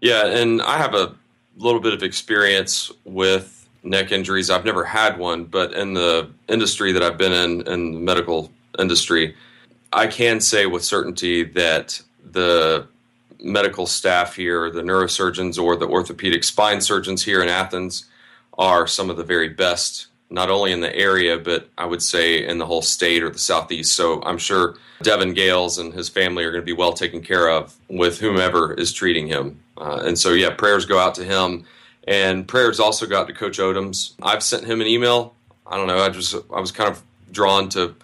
Yeah, 0.00 0.26
and 0.26 0.62
I 0.62 0.78
have 0.78 0.94
a 0.94 1.14
little 1.56 1.80
bit 1.80 1.94
of 1.94 2.02
experience 2.02 2.92
with 3.04 3.68
neck 3.82 4.12
injuries. 4.12 4.50
I've 4.50 4.64
never 4.64 4.84
had 4.84 5.18
one, 5.18 5.44
but 5.44 5.72
in 5.72 5.94
the 5.94 6.30
industry 6.48 6.92
that 6.92 7.02
I've 7.02 7.18
been 7.18 7.32
in, 7.32 7.66
in 7.66 7.92
the 7.92 8.00
medical 8.00 8.50
industry, 8.78 9.34
I 9.92 10.06
can 10.06 10.40
say 10.40 10.66
with 10.66 10.84
certainty 10.84 11.44
that 11.44 12.00
the 12.24 12.86
medical 13.40 13.86
staff 13.86 14.34
here, 14.36 14.70
the 14.70 14.82
neurosurgeons 14.82 15.62
or 15.62 15.76
the 15.76 15.86
orthopedic 15.86 16.44
spine 16.44 16.80
surgeons 16.80 17.22
here 17.22 17.42
in 17.42 17.48
Athens, 17.48 18.06
are 18.58 18.86
some 18.86 19.10
of 19.10 19.16
the 19.16 19.24
very 19.24 19.48
best, 19.48 20.06
not 20.30 20.50
only 20.50 20.72
in 20.72 20.80
the 20.80 20.94
area, 20.94 21.38
but 21.38 21.68
I 21.78 21.86
would 21.86 22.02
say 22.02 22.44
in 22.46 22.58
the 22.58 22.66
whole 22.66 22.82
state 22.82 23.22
or 23.22 23.30
the 23.30 23.38
southeast. 23.38 23.92
So 23.94 24.22
I'm 24.22 24.38
sure 24.38 24.76
Devin 25.02 25.34
Gales 25.34 25.78
and 25.78 25.92
his 25.92 26.08
family 26.08 26.44
are 26.44 26.50
going 26.50 26.62
to 26.62 26.66
be 26.66 26.72
well 26.72 26.92
taken 26.92 27.22
care 27.22 27.48
of 27.48 27.76
with 27.88 28.18
whomever 28.18 28.72
is 28.74 28.92
treating 28.92 29.26
him. 29.26 29.60
Uh, 29.78 30.02
and 30.04 30.18
so, 30.18 30.32
yeah, 30.32 30.50
prayers 30.50 30.86
go 30.86 30.98
out 30.98 31.14
to 31.16 31.24
him. 31.24 31.64
And 32.06 32.46
prayers 32.46 32.78
also 32.78 33.06
go 33.06 33.20
out 33.20 33.26
to 33.26 33.34
Coach 33.34 33.58
Odums. 33.58 34.14
I've 34.22 34.42
sent 34.42 34.64
him 34.64 34.80
an 34.80 34.86
email. 34.86 35.34
I 35.66 35.76
don't 35.76 35.88
know. 35.88 35.98
I 35.98 36.08
just 36.08 36.34
I 36.54 36.60
was 36.60 36.70
kind 36.70 36.90
of 36.90 37.02
drawn 37.32 37.68
to 37.70 37.94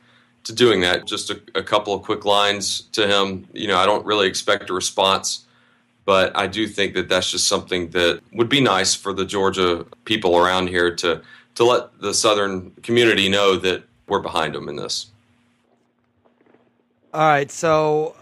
to 0.44 0.52
doing 0.52 0.80
that. 0.80 1.06
Just 1.06 1.30
a, 1.30 1.40
a 1.54 1.62
couple 1.62 1.94
of 1.94 2.02
quick 2.02 2.24
lines 2.24 2.82
to 2.92 3.06
him. 3.06 3.46
You 3.52 3.68
know, 3.68 3.78
I 3.78 3.86
don't 3.86 4.04
really 4.04 4.26
expect 4.26 4.70
a 4.70 4.74
response, 4.74 5.44
but 6.04 6.36
I 6.36 6.48
do 6.48 6.66
think 6.66 6.94
that 6.94 7.08
that's 7.08 7.30
just 7.30 7.46
something 7.46 7.90
that 7.90 8.20
would 8.32 8.48
be 8.48 8.60
nice 8.60 8.94
for 8.94 9.12
the 9.12 9.24
Georgia 9.24 9.86
people 10.04 10.36
around 10.36 10.68
here 10.68 10.94
to 10.96 11.22
to 11.54 11.64
let 11.64 11.96
the 12.00 12.12
Southern 12.12 12.72
community 12.82 13.28
know 13.28 13.56
that 13.56 13.84
we're 14.08 14.20
behind 14.20 14.54
them 14.54 14.68
in 14.68 14.76
this. 14.76 15.06
All 17.14 17.20
right, 17.20 17.50
so 17.50 18.16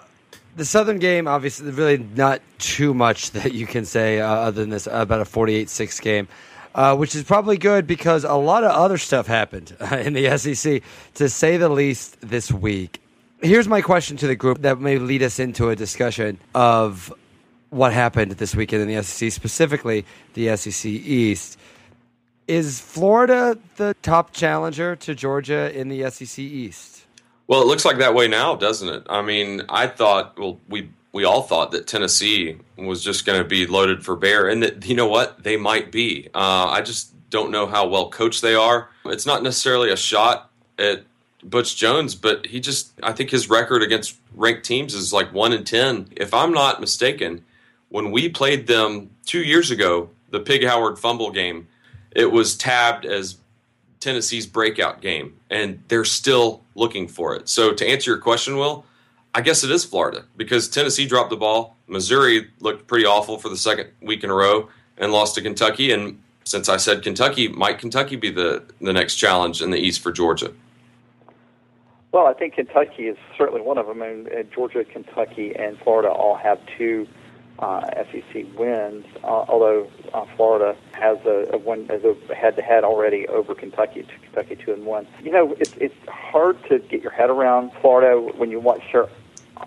the 0.57 0.64
Southern 0.64 0.99
game, 0.99 1.28
obviously, 1.28 1.71
really 1.71 1.99
not 1.99 2.40
too 2.59 2.95
much 2.95 3.30
that 3.33 3.52
you 3.52 3.66
can 3.66 3.85
say 3.85 4.21
uh, 4.21 4.26
other 4.28 4.61
than 4.61 4.71
this 4.71 4.87
about 4.90 5.21
a 5.21 5.25
48-6 5.25 6.00
game. 6.02 6.28
Uh, 6.73 6.95
which 6.95 7.16
is 7.16 7.25
probably 7.25 7.59
good 7.59 7.85
because 7.85 8.23
a 8.23 8.35
lot 8.35 8.62
of 8.62 8.71
other 8.71 8.97
stuff 8.97 9.26
happened 9.26 9.76
uh, 9.80 9.97
in 9.97 10.12
the 10.12 10.38
SEC, 10.38 10.80
to 11.14 11.28
say 11.28 11.57
the 11.57 11.69
least, 11.69 12.16
this 12.21 12.52
week. 12.52 13.02
Here's 13.42 13.66
my 13.66 13.80
question 13.80 14.16
to 14.19 14.28
the 14.28 14.37
group 14.37 14.62
that 14.62 14.80
may 14.80 14.99
lead 14.99 15.25
us 15.25 15.40
into 15.40 15.71
a 15.71 15.75
discussion 15.75 16.38
of 16.54 17.12
what 17.71 17.92
happened 17.92 18.33
this 18.33 18.54
weekend 18.54 18.83
in 18.83 18.88
the 18.95 19.02
SEC, 19.02 19.33
specifically 19.33 20.04
the 20.35 20.57
SEC 20.57 20.87
East. 20.87 21.59
Is 22.47 22.80
Florida 22.80 23.57
the 23.76 23.97
top 24.02 24.33
challenger 24.33 24.97
to 24.97 25.14
Georgia 25.14 25.76
in 25.76 25.88
the 25.88 26.11
SEC 26.11 26.38
East? 26.38 26.89
Well, 27.50 27.62
it 27.62 27.66
looks 27.66 27.85
like 27.85 27.99
that 27.99 28.14
way 28.14 28.28
now, 28.28 28.54
doesn't 28.54 28.88
it? 28.88 29.07
I 29.11 29.23
mean, 29.23 29.62
I 29.69 29.88
thought, 29.88 30.38
well, 30.38 30.61
we 30.69 30.88
we 31.11 31.25
all 31.25 31.42
thought 31.42 31.73
that 31.73 31.88
Tennessee 31.88 32.59
was 32.78 33.02
just 33.02 33.26
going 33.26 33.42
to 33.42 33.45
be 33.45 33.66
loaded 33.66 34.04
for 34.04 34.14
bear, 34.14 34.47
and 34.47 34.62
that 34.62 34.87
you 34.87 34.95
know 34.95 35.09
what 35.09 35.42
they 35.42 35.57
might 35.57 35.90
be. 35.90 36.28
Uh, 36.33 36.69
I 36.69 36.80
just 36.80 37.12
don't 37.28 37.50
know 37.50 37.66
how 37.66 37.88
well 37.88 38.09
coached 38.09 38.40
they 38.40 38.54
are. 38.54 38.88
It's 39.04 39.26
not 39.26 39.42
necessarily 39.42 39.90
a 39.90 39.97
shot 39.97 40.49
at 40.78 41.02
Butch 41.42 41.75
Jones, 41.75 42.14
but 42.14 42.47
he 42.47 42.61
just 42.61 42.92
I 43.02 43.11
think 43.11 43.30
his 43.30 43.50
record 43.50 43.83
against 43.83 44.16
ranked 44.37 44.64
teams 44.64 44.95
is 44.95 45.12
like 45.12 45.33
one 45.33 45.52
in 45.52 45.64
ten. 45.64 46.07
If 46.16 46.33
I'm 46.33 46.52
not 46.52 46.80
mistaken, 46.80 47.45
when 47.88 48.12
we 48.12 48.28
played 48.28 48.69
them 48.69 49.11
two 49.26 49.42
years 49.42 49.73
ago, 49.73 50.11
the 50.30 50.38
Pig 50.38 50.64
Howard 50.64 51.00
fumble 51.00 51.33
game, 51.33 51.66
it 52.12 52.30
was 52.30 52.57
tabbed 52.57 53.04
as 53.04 53.38
Tennessee's 54.00 54.47
breakout 54.47 55.00
game, 55.00 55.38
and 55.50 55.83
they're 55.88 56.04
still 56.04 56.62
looking 56.75 57.07
for 57.07 57.37
it. 57.37 57.49
So 57.49 57.73
to 57.75 57.87
answer 57.87 58.11
your 58.12 58.21
question, 58.21 58.57
Will, 58.57 58.85
I 59.35 59.42
guess 59.42 59.62
it 59.62 59.71
is 59.71 59.85
Florida 59.85 60.25
because 60.37 60.69
Tennessee 60.69 61.07
dropped 61.07 61.30
the 61.30 61.37
ball. 61.37 61.76
Missouri 61.87 62.49
looked 62.61 62.87
pretty 62.87 63.04
awful 63.04 63.38
for 63.38 63.49
the 63.49 63.57
second 63.57 63.90
week 64.00 64.25
in 64.25 64.30
a 64.30 64.35
row 64.35 64.69
and 64.97 65.12
lost 65.12 65.35
to 65.37 65.42
Kentucky. 65.42 65.92
And 65.92 66.21
since 66.45 66.69
I 66.69 66.78
said 66.78 67.02
Kentucky, 67.02 67.49
might 67.49 67.78
Kentucky 67.78 68.16
be 68.16 68.30
the, 68.30 68.64
the 68.80 68.92
next 68.92 69.16
challenge 69.16 69.62
in 69.62 69.71
the 69.71 69.78
East 69.78 70.00
for 70.00 70.11
Georgia? 70.11 70.52
Well, 72.12 72.26
I 72.26 72.33
think 72.33 72.54
Kentucky 72.54 73.07
is 73.07 73.16
certainly 73.38 73.61
one 73.61 73.78
of 73.78 73.87
them, 73.87 74.02
and, 74.02 74.28
Georgia, 74.52 74.85
Kentucky, 74.85 75.54
and 75.54 75.78
Florida 75.78 76.09
all 76.09 76.37
have 76.37 76.59
two 76.76 77.07
uh, 77.60 78.04
SEC 78.10 78.46
wins. 78.58 79.04
Uh, 79.22 79.44
although 79.48 79.88
uh, 80.12 80.24
Florida 80.36 80.76
has 80.92 81.18
a, 81.24 81.48
a 81.52 81.58
one 81.58 81.90
as 81.90 82.02
a 82.04 82.34
head-to-head 82.34 82.84
already 82.84 83.28
over 83.28 83.54
Kentucky, 83.54 84.06
Kentucky 84.24 84.56
two 84.56 84.72
and 84.72 84.86
one. 84.86 85.06
You 85.22 85.30
know, 85.30 85.54
it's 85.60 85.74
it's 85.76 85.94
hard 86.08 86.62
to 86.68 86.78
get 86.78 87.02
your 87.02 87.12
head 87.12 87.30
around 87.30 87.72
Florida 87.80 88.20
when 88.36 88.50
you 88.50 88.60
watch 88.60 88.82
their 88.92 89.08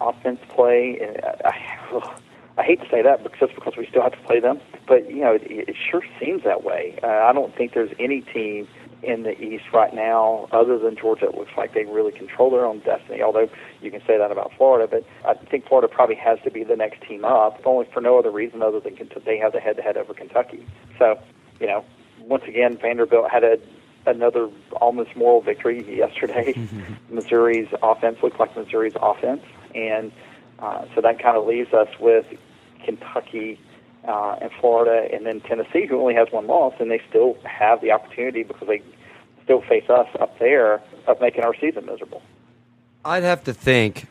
offense 0.01 0.39
play. 0.50 1.00
I, 1.45 1.50
I, 1.50 2.13
I 2.57 2.63
hate 2.63 2.81
to 2.81 2.89
say 2.89 3.01
that 3.01 3.23
because 3.23 3.39
just 3.39 3.55
because 3.55 3.75
we 3.77 3.88
still 3.88 4.03
have 4.03 4.12
to 4.12 4.19
play 4.19 4.39
them, 4.39 4.59
but 4.88 5.09
you 5.09 5.21
know, 5.21 5.33
it, 5.33 5.43
it 5.69 5.75
sure 5.89 6.03
seems 6.19 6.43
that 6.43 6.63
way. 6.63 7.00
Uh, 7.01 7.07
I 7.07 7.33
don't 7.33 7.55
think 7.55 7.73
there's 7.73 7.91
any 8.00 8.21
team 8.21 8.67
in 9.03 9.24
the 9.24 9.39
East 9.41 9.65
right 9.74 9.93
now, 9.93 10.48
other 10.51 10.77
than 10.77 10.95
Georgia, 10.95 11.25
it 11.25 11.36
looks 11.36 11.51
like 11.57 11.74
they 11.74 11.86
really 11.86 12.12
control 12.12 12.50
their 12.50 12.65
own 12.65 12.79
destiny. 12.79 13.22
Although 13.22 13.50
you 13.81 13.91
can 13.91 14.01
say 14.07 14.17
that 14.17 14.31
about 14.31 14.51
Florida, 14.57 14.88
but 14.89 15.05
I 15.27 15.33
think 15.45 15.67
Florida 15.67 15.88
probably 15.93 16.15
has 16.15 16.39
to 16.43 16.51
be 16.51 16.63
the 16.63 16.75
next 16.75 17.01
team 17.07 17.25
up, 17.25 17.62
only 17.65 17.88
for 17.93 18.01
no 18.01 18.17
other 18.17 18.31
reason 18.31 18.62
other 18.62 18.79
than 18.79 18.98
they 19.25 19.38
have 19.38 19.51
the 19.51 19.60
head-to-head 19.60 19.98
over 19.98 20.13
Kentucky. 20.13 20.65
So, 20.98 21.19
you 21.60 21.67
know, 21.67 21.86
once 22.19 22.43
again, 22.48 22.77
Vanderbilt 22.77 23.29
had 23.29 23.43
a 23.43 23.60
another 24.05 24.50
almost 24.81 25.15
moral 25.15 25.41
victory 25.41 25.98
yesterday. 25.98 26.53
Missouri's 27.10 27.69
offense 27.81 28.17
looked 28.22 28.39
like 28.39 28.55
Missouri's 28.55 28.95
offense, 29.01 29.41
and 29.75 30.12
uh, 30.60 30.86
so 30.95 31.01
that 31.01 31.22
kind 31.22 31.38
of 31.38 31.45
leaves 31.45 31.74
us 31.74 31.88
with 32.00 32.25
Kentucky 32.83 33.60
uh, 34.07 34.38
and 34.41 34.51
Florida, 34.60 35.07
and 35.13 35.25
then 35.25 35.39
Tennessee, 35.41 35.86
who 35.86 36.00
only 36.00 36.15
has 36.15 36.27
one 36.31 36.48
loss, 36.48 36.74
and 36.79 36.91
they 36.91 37.01
still 37.10 37.38
have 37.43 37.81
the 37.81 37.91
opportunity 37.91 38.43
because 38.43 38.67
they 38.67 38.81
still 39.43 39.62
face 39.62 39.89
us 39.89 40.07
up 40.19 40.38
there 40.39 40.81
of 41.07 41.19
making 41.21 41.43
our 41.43 41.55
season 41.55 41.85
miserable. 41.85 42.21
I'd 43.05 43.23
have 43.23 43.43
to 43.45 43.53
think, 43.53 44.07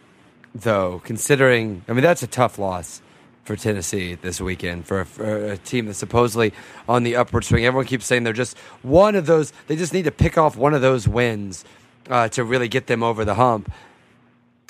though, 0.55 1.01
considering 1.05 1.85
I 1.89 1.93
mean 1.93 2.03
that's 2.03 2.23
a 2.23 2.27
tough 2.27 2.59
loss 2.59 3.01
for 3.45 3.57
Tennessee 3.57 4.15
this 4.15 4.41
weekend 4.41 4.87
for 4.87 5.01
a, 5.01 5.07
for 5.07 5.47
a, 5.47 5.57
team 5.57 5.87
that's 5.87 5.99
supposedly 5.99 6.53
on 6.89 7.03
the 7.03 7.17
upward 7.17 7.45
swing. 7.45 7.65
Everyone 7.65 7.87
keeps 7.87 8.07
saying 8.07 8.23
they're 8.23 8.33
just 8.33 8.57
one 8.83 9.17
of 9.17 9.27
those. 9.27 9.53
They 9.67 9.77
just 9.77 9.93
need 9.93 10.05
to 10.05 10.13
pick 10.13 10.39
off 10.39 10.57
one 10.57 10.75
of 10.75 10.81
those 10.81 11.09
wins 11.09 11.65
uh, 12.09 12.29
to 12.29 12.45
really 12.45 12.69
get 12.69 12.87
them 12.87 13.03
over 13.03 13.25
the 13.25 13.35
hump. 13.35 13.73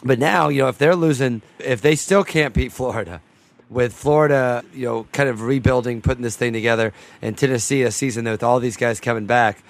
But 0.04 0.18
now, 0.18 0.48
you 0.48 0.62
know, 0.62 0.68
if 0.68 0.78
they're 0.78 0.96
losing, 0.96 1.42
if 1.58 1.80
they 1.80 1.94
still 1.96 2.24
can't 2.24 2.54
beat 2.54 2.72
Florida, 2.72 3.20
with 3.72 3.94
Florida, 3.94 4.62
you 4.74 4.86
know, 4.86 5.06
kind 5.12 5.28
of 5.28 5.42
rebuilding, 5.42 6.02
putting 6.02 6.22
this 6.22 6.36
thing 6.36 6.52
together, 6.52 6.92
and 7.22 7.36
Tennessee 7.36 7.82
a 7.82 7.90
season 7.90 8.26
with 8.26 8.42
all 8.42 8.60
these 8.60 8.76
guys 8.76 9.00
coming 9.00 9.26
back. 9.26 9.62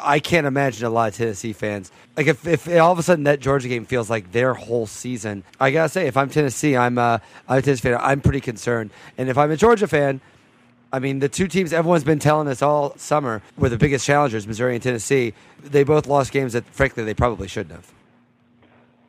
I 0.00 0.18
can't 0.18 0.46
imagine 0.46 0.86
a 0.86 0.90
lot 0.90 1.08
of 1.08 1.16
Tennessee 1.16 1.52
fans. 1.52 1.90
Like 2.16 2.26
if, 2.26 2.46
if 2.46 2.68
all 2.68 2.92
of 2.92 2.98
a 2.98 3.02
sudden 3.02 3.24
that 3.24 3.40
Georgia 3.40 3.68
game 3.68 3.84
feels 3.84 4.10
like 4.10 4.32
their 4.32 4.54
whole 4.54 4.86
season, 4.86 5.44
I 5.60 5.70
gotta 5.70 5.88
say, 5.88 6.06
if 6.06 6.16
I'm 6.16 6.30
Tennessee, 6.30 6.76
I'm 6.76 6.98
uh, 6.98 7.18
I'm 7.48 7.58
a 7.58 7.62
Tennessee 7.62 7.88
fan. 7.88 7.98
I'm 8.00 8.20
pretty 8.20 8.40
concerned. 8.40 8.90
And 9.16 9.28
if 9.28 9.38
I'm 9.38 9.50
a 9.50 9.56
Georgia 9.56 9.86
fan, 9.86 10.20
I 10.92 10.98
mean, 10.98 11.20
the 11.20 11.28
two 11.28 11.48
teams 11.48 11.72
everyone's 11.72 12.04
been 12.04 12.18
telling 12.18 12.48
us 12.48 12.60
all 12.60 12.96
summer 12.98 13.40
were 13.56 13.70
the 13.70 13.78
biggest 13.78 14.04
challengers, 14.04 14.46
Missouri 14.46 14.74
and 14.74 14.82
Tennessee. 14.82 15.32
They 15.62 15.84
both 15.84 16.06
lost 16.06 16.32
games 16.32 16.52
that, 16.52 16.66
frankly, 16.66 17.04
they 17.04 17.14
probably 17.14 17.48
shouldn't 17.48 17.74
have. 17.74 17.92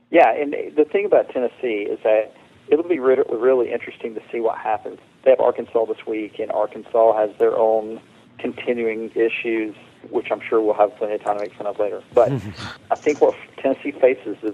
Yeah, 0.10 0.32
and 0.32 0.54
the 0.76 0.86
thing 0.86 1.06
about 1.06 1.30
Tennessee 1.30 1.88
is 1.90 2.00
that 2.04 2.34
it'll 2.70 2.88
be 2.88 3.00
really 3.00 3.72
interesting 3.74 4.14
to 4.16 4.22
see 4.32 4.40
what 4.40 4.58
happens. 4.60 5.00
They 5.24 5.32
have 5.32 5.40
Arkansas 5.42 5.86
this 5.86 6.06
week, 6.08 6.40
and 6.40 6.52
Arkansas 6.52 7.18
has 7.18 7.38
their 7.38 7.58
own 7.58 8.00
continuing 8.44 9.10
issues, 9.16 9.74
which 10.10 10.28
I'm 10.30 10.42
sure 10.42 10.62
we'll 10.62 10.74
have 10.74 10.94
plenty 10.98 11.16
of 11.16 11.24
time 11.24 11.38
to 11.38 11.42
make 11.42 11.54
fun 11.56 11.66
of 11.66 11.80
later. 11.80 12.04
But 12.14 12.30
I 12.92 12.96
think 12.96 13.22
what 13.22 13.34
Tennessee 13.58 13.92
faces 13.92 14.38
is 14.44 14.54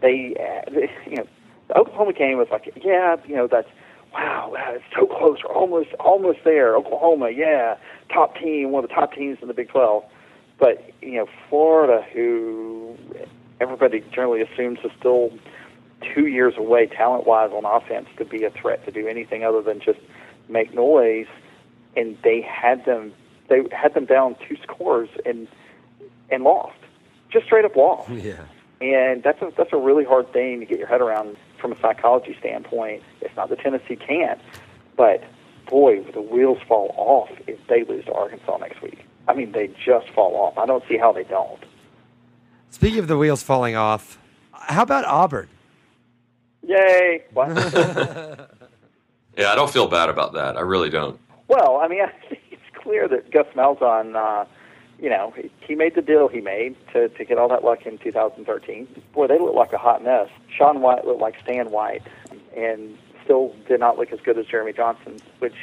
they, 0.00 0.34
they, 0.72 0.90
you 1.06 1.16
know, 1.16 1.26
the 1.68 1.78
Oklahoma 1.78 2.14
game 2.14 2.38
was 2.38 2.48
like, 2.50 2.72
yeah, 2.82 3.16
you 3.26 3.36
know, 3.36 3.46
that's 3.46 3.68
wow, 4.14 4.50
wow, 4.54 4.72
it's 4.74 4.84
so 4.96 5.06
close. 5.06 5.38
We're 5.44 5.54
almost, 5.54 5.92
almost 6.00 6.38
there. 6.44 6.76
Oklahoma, 6.76 7.30
yeah, 7.30 7.76
top 8.12 8.36
team, 8.36 8.70
one 8.70 8.84
of 8.84 8.88
the 8.88 8.94
top 8.94 9.12
teams 9.12 9.38
in 9.42 9.48
the 9.48 9.54
Big 9.54 9.68
12. 9.68 10.04
But 10.58 10.90
you 11.02 11.18
know, 11.18 11.26
Florida, 11.48 12.06
who 12.12 12.96
everybody 13.60 14.04
generally 14.12 14.40
assumes 14.40 14.78
is 14.84 14.92
still 14.98 15.30
two 16.14 16.26
years 16.26 16.54
away, 16.56 16.86
talent 16.86 17.26
wise, 17.26 17.50
on 17.52 17.64
offense 17.64 18.08
to 18.18 18.24
be 18.24 18.44
a 18.44 18.50
threat 18.50 18.84
to 18.84 18.92
do 18.92 19.06
anything 19.08 19.44
other 19.44 19.62
than 19.62 19.80
just 19.80 19.98
make 20.48 20.74
noise. 20.74 21.26
And 21.96 22.16
they 22.22 22.40
had 22.40 22.84
them, 22.84 23.12
they 23.48 23.62
had 23.72 23.94
them 23.94 24.04
down 24.04 24.36
two 24.48 24.56
scores 24.62 25.08
and 25.24 25.48
and 26.30 26.42
lost, 26.44 26.78
just 27.30 27.46
straight 27.46 27.64
up 27.64 27.76
lost. 27.76 28.08
Yeah. 28.10 28.44
And 28.80 29.22
that's 29.22 29.40
a 29.40 29.52
that's 29.56 29.72
a 29.72 29.78
really 29.78 30.04
hard 30.04 30.30
thing 30.32 30.60
to 30.60 30.66
get 30.66 30.78
your 30.78 30.88
head 30.88 31.00
around 31.00 31.36
from 31.58 31.72
a 31.72 31.80
psychology 31.80 32.36
standpoint. 32.38 33.02
It's 33.20 33.34
not 33.36 33.48
that 33.48 33.60
Tennessee 33.60 33.96
can't, 33.96 34.40
but 34.96 35.22
boy, 35.66 36.02
the 36.12 36.20
wheels 36.20 36.58
fall 36.68 36.92
off 36.96 37.30
if 37.46 37.58
they 37.68 37.84
lose 37.84 38.04
to 38.06 38.12
Arkansas 38.12 38.58
next 38.58 38.82
week. 38.82 39.06
I 39.26 39.34
mean, 39.34 39.52
they 39.52 39.68
just 39.84 40.10
fall 40.10 40.34
off. 40.36 40.58
I 40.58 40.66
don't 40.66 40.84
see 40.88 40.98
how 40.98 41.12
they 41.12 41.24
don't. 41.24 41.62
Speaking 42.70 42.98
of 42.98 43.08
the 43.08 43.16
wheels 43.16 43.42
falling 43.42 43.76
off, 43.76 44.18
how 44.52 44.82
about 44.82 45.04
Auburn? 45.04 45.48
Yay! 46.66 47.22
yeah, 47.36 47.46
I 49.50 49.54
don't 49.54 49.70
feel 49.70 49.86
bad 49.86 50.10
about 50.10 50.34
that. 50.34 50.56
I 50.56 50.60
really 50.60 50.90
don't. 50.90 51.18
Well, 51.48 51.78
I 51.82 51.88
mean, 51.88 52.00
it's 52.50 52.62
clear 52.74 53.08
that 53.08 53.30
Gus 53.30 53.46
Malzahn, 53.54 54.16
uh, 54.16 54.44
you 54.98 55.10
know, 55.10 55.34
he, 55.60 55.74
made 55.74 55.94
the 55.94 56.02
deal 56.02 56.28
he 56.28 56.40
made 56.40 56.76
to 56.92 57.08
to 57.08 57.24
get 57.24 57.38
all 57.38 57.48
that 57.48 57.64
luck 57.64 57.84
in 57.84 57.98
2013. 57.98 58.88
Boy, 59.12 59.26
they 59.26 59.38
look 59.38 59.54
like 59.54 59.72
a 59.72 59.78
hot 59.78 60.04
mess. 60.04 60.28
Sean 60.56 60.80
White 60.80 61.04
looked 61.04 61.20
like 61.20 61.34
Stan 61.42 61.70
White, 61.70 62.02
and 62.56 62.96
still 63.24 63.54
did 63.66 63.80
not 63.80 63.98
look 63.98 64.12
as 64.12 64.20
good 64.20 64.38
as 64.38 64.46
Jeremy 64.46 64.72
Johnson, 64.72 65.16
which 65.40 65.54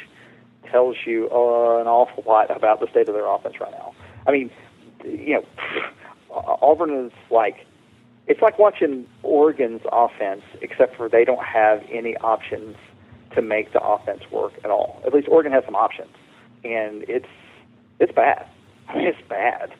tells 0.70 0.96
you 1.06 1.28
uh, 1.30 1.80
an 1.80 1.86
awful 1.86 2.24
lot 2.26 2.54
about 2.54 2.80
the 2.80 2.86
state 2.88 3.08
of 3.08 3.14
their 3.14 3.26
offense 3.26 3.60
right 3.60 3.72
now. 3.72 3.94
I 4.26 4.32
mean, 4.32 4.50
you 5.04 5.34
know, 5.34 5.44
Auburn 6.30 7.06
is 7.06 7.12
like 7.30 7.66
it's 8.26 8.40
like 8.40 8.58
watching 8.58 9.06
Oregon's 9.22 9.82
offense, 9.90 10.42
except 10.60 10.96
for 10.96 11.08
they 11.08 11.24
don't 11.24 11.44
have 11.44 11.82
any 11.90 12.16
options 12.18 12.76
to 13.34 13.42
make 13.42 13.72
the 13.72 13.82
offense 13.82 14.22
work 14.30 14.52
at 14.64 14.70
all. 14.70 15.02
At 15.06 15.12
least 15.14 15.28
Oregon 15.28 15.52
has 15.52 15.64
some 15.64 15.76
options, 15.76 16.14
and 16.64 17.04
it's 17.08 17.28
it's 17.98 18.12
bad. 18.12 18.46
I 18.88 18.96
mean, 18.96 19.06
it's 19.06 19.28
bad. 19.28 19.72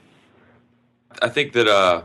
I 1.21 1.29
think 1.29 1.53
that 1.53 1.67
uh, 1.67 2.03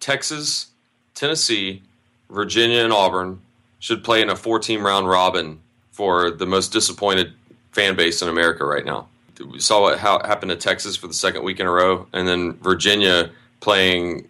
Texas, 0.00 0.68
Tennessee, 1.14 1.82
Virginia, 2.30 2.82
and 2.82 2.92
Auburn 2.92 3.40
should 3.80 4.02
play 4.02 4.22
in 4.22 4.30
a 4.30 4.36
four-team 4.36 4.84
round 4.84 5.08
robin 5.08 5.60
for 5.92 6.30
the 6.30 6.46
most 6.46 6.72
disappointed 6.72 7.32
fan 7.72 7.96
base 7.96 8.22
in 8.22 8.28
America 8.28 8.64
right 8.64 8.84
now. 8.84 9.08
We 9.52 9.60
saw 9.60 9.82
what 9.82 9.98
how 9.98 10.20
happened 10.20 10.50
to 10.50 10.56
Texas 10.56 10.96
for 10.96 11.06
the 11.06 11.14
second 11.14 11.44
week 11.44 11.60
in 11.60 11.66
a 11.66 11.70
row, 11.70 12.06
and 12.12 12.26
then 12.26 12.54
Virginia 12.54 13.30
playing 13.60 14.26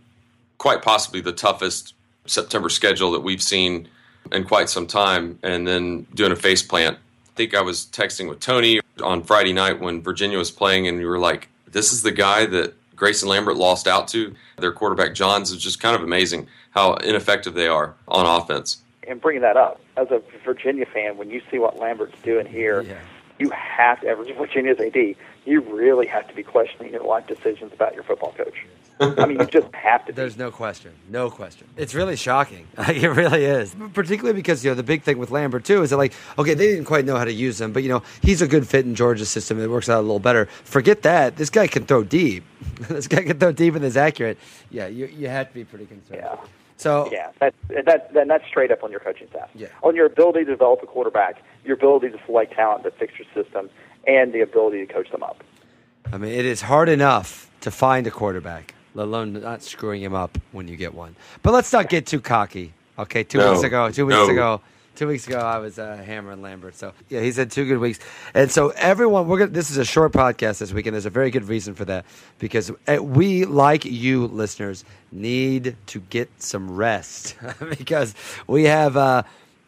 quite 0.59 0.83
possibly 0.83 1.21
the 1.21 1.33
toughest 1.33 1.95
September 2.27 2.69
schedule 2.69 3.13
that 3.13 3.21
we've 3.21 3.43
seen 3.43 3.89
in 4.33 4.45
quite 4.45 4.69
some 4.69 4.87
time, 4.87 5.39
and 5.43 5.67
then 5.67 6.07
doing 6.15 6.33
a 6.33 6.37
face 6.37 6.63
plant. 6.63 6.97
I 6.97 7.31
think 7.37 7.55
I 7.55 7.61
was 7.61 7.87
texting 7.93 8.29
with 8.29 8.41
Tony 8.41 8.81
on 9.03 9.23
Friday 9.23 9.53
night 9.53 9.81
when 9.81 10.03
Virginia 10.03 10.39
was 10.39 10.51
playing, 10.51 10.89
and 10.89 10.99
we 10.99 11.05
were 11.05 11.19
like, 11.19 11.49
"This 11.71 11.93
is 11.93 12.03
the 12.03 12.11
guy 12.11 12.47
that 12.47 12.75
Grayson 12.97 13.29
Lambert 13.29 13.57
lost 13.57 13.87
out 13.87 14.09
to." 14.09 14.35
Their 14.57 14.73
quarterback 14.73 15.15
Johns 15.15 15.51
is 15.53 15.63
just 15.63 15.81
kind 15.81 15.95
of 15.95 16.03
amazing 16.03 16.49
how 16.73 16.95
ineffective 16.95 17.55
they 17.55 17.69
are 17.69 17.95
on 18.09 18.27
offense. 18.27 18.79
And 19.07 19.21
bringing 19.21 19.43
that 19.43 19.57
up 19.57 19.81
as 19.97 20.09
a 20.11 20.21
Virginia 20.45 20.85
fan, 20.87 21.17
when 21.17 21.31
you 21.31 21.41
see 21.51 21.59
what 21.59 21.79
Lambert's 21.79 22.21
doing 22.23 22.45
here, 22.47 22.83
Yeah. 22.83 22.95
you 23.39 23.51
have 23.51 24.01
to, 24.01 24.07
ever 24.09 24.25
Virginia's 24.25 24.79
AD, 24.81 25.15
you 25.49 25.61
really 25.61 26.07
have 26.07 26.29
to 26.29 26.35
be 26.35 26.43
questioning 26.43 26.93
your 26.93 27.05
life 27.05 27.27
decisions 27.27 27.73
about 27.73 27.95
your 27.95 28.05
football 28.05 28.33
coach. 28.33 28.67
I 29.01 29.27
mean, 29.27 29.39
you 29.39 29.47
just 29.47 29.73
have 29.75 30.05
to. 30.07 30.13
Be. 30.13 30.17
There's 30.17 30.37
no 30.37 30.51
question, 30.51 30.93
no 31.09 31.31
question. 31.31 31.69
It's 31.77 31.95
really 31.95 32.17
shocking. 32.17 32.67
Like, 32.79 32.97
it 32.97 33.11
really 33.11 33.45
is, 33.45 33.75
particularly 33.93 34.37
because 34.37 34.65
you 34.65 34.71
know 34.71 34.75
the 34.75 34.83
big 34.83 35.03
thing 35.03 35.19
with 35.19 35.31
Lambert 35.31 35.65
too 35.65 35.83
is 35.83 35.91
that 35.91 35.97
like 35.97 36.15
okay, 36.39 36.55
they 36.55 36.69
didn't 36.69 36.87
quite 36.87 37.05
know 37.05 37.17
how 37.17 37.25
to 37.25 37.33
use 37.33 37.61
him, 37.61 37.73
but 37.73 37.83
you 37.83 37.89
know 37.89 38.03
he's 38.23 38.41
a 38.41 38.49
good 38.49 38.67
fit 38.67 38.87
in 38.87 38.95
Georgia's 38.95 39.29
system. 39.29 39.61
It 39.61 39.69
works 39.69 39.89
out 39.89 39.99
a 39.99 40.03
little 40.03 40.19
better. 40.19 40.47
Forget 40.65 41.03
that. 41.03 41.37
This 41.37 41.51
guy 41.51 41.67
can 41.67 41.85
throw 41.85 42.03
deep. 42.03 42.45
this 42.89 43.07
guy 43.07 43.25
can 43.25 43.39
throw 43.39 43.53
deep 43.53 43.75
and 43.75 43.85
is 43.85 43.97
accurate. 43.97 44.39
Yeah, 44.71 44.87
you 44.87 45.07
you 45.07 45.29
have 45.29 45.49
to 45.49 45.55
be 45.55 45.65
pretty 45.65 45.87
concerned. 45.87 46.23
Yeah. 46.23 46.37
So 46.79 47.09
yeah, 47.11 47.31
that, 47.41 47.55
that, 47.69 48.13
that 48.15 48.29
that's 48.29 48.47
straight 48.47 48.71
up 48.71 48.85
on 48.85 48.91
your 48.91 49.01
coaching 49.01 49.27
staff. 49.29 49.51
Yeah. 49.55 49.67
On 49.83 49.97
your 49.97 50.07
ability 50.07 50.45
to 50.45 50.51
develop 50.53 50.83
a 50.83 50.87
quarterback, 50.87 51.43
your 51.65 51.75
ability 51.75 52.11
to 52.11 52.19
select 52.25 52.55
talent 52.55 52.85
that 52.85 52.97
fix 52.99 53.15
your 53.19 53.27
system, 53.35 53.69
and 54.09 54.33
the 54.33 54.41
ability 54.41 54.85
to 54.85 54.93
coach 54.93 55.11
them 55.11 55.23
up. 55.23 55.45
I 56.13 56.17
mean, 56.17 56.33
it 56.33 56.47
is 56.47 56.63
hard 56.63 56.89
enough 56.89 57.51
to 57.61 57.71
find 57.71 58.07
a 58.07 58.11
quarterback, 58.11 58.75
let 58.95 59.05
alone 59.05 59.35
not 59.35 59.63
screwing 59.63 60.03
him 60.03 60.15
up 60.15 60.39
when 60.53 60.67
you 60.67 60.77
get 60.77 60.95
one. 60.95 61.15
But 61.43 61.53
let's 61.53 61.73
not 61.73 61.89
get 61.89 62.07
too 62.07 62.21
cocky. 62.21 62.73
Okay, 62.99 63.23
two 63.23 63.39
No. 63.39 63.53
weeks 63.53 63.63
ago, 63.65 63.91
two 63.91 64.07
weeks 64.07 64.17
No. 64.17 64.31
ago, 64.31 64.61
two 64.97 65.07
weeks 65.07 65.27
ago, 65.29 65.39
I 65.39 65.59
was 65.59 65.79
uh, 65.79 66.03
hammering 66.05 66.41
Lambert. 66.43 66.75
So 66.75 66.93
yeah, 67.11 67.21
he's 67.21 67.37
had 67.37 67.51
two 67.51 67.67
good 67.67 67.79
weeks, 67.79 68.01
and 68.35 68.51
so 68.51 68.71
everyone, 68.71 69.29
we're 69.29 69.39
gonna. 69.39 69.51
This 69.51 69.71
is 69.71 69.77
a 69.77 69.85
short 69.85 70.13
podcast 70.13 70.59
this 70.59 70.73
week, 70.73 70.87
and 70.87 70.95
there's 70.95 71.07
a 71.07 71.11
very 71.11 71.31
good 71.31 71.45
reason 71.47 71.75
for 71.75 71.85
that 71.85 72.07
because 72.39 72.73
uh, 72.89 72.97
we, 73.03 73.45
like 73.45 73.85
you 73.85 74.27
listeners, 74.27 74.85
need 75.13 75.77
to 75.89 76.01
get 76.01 76.29
some 76.43 76.75
rest 76.75 77.37
because 77.79 78.15
we 78.47 78.65
have. 78.65 78.97
Uh, 78.97 79.23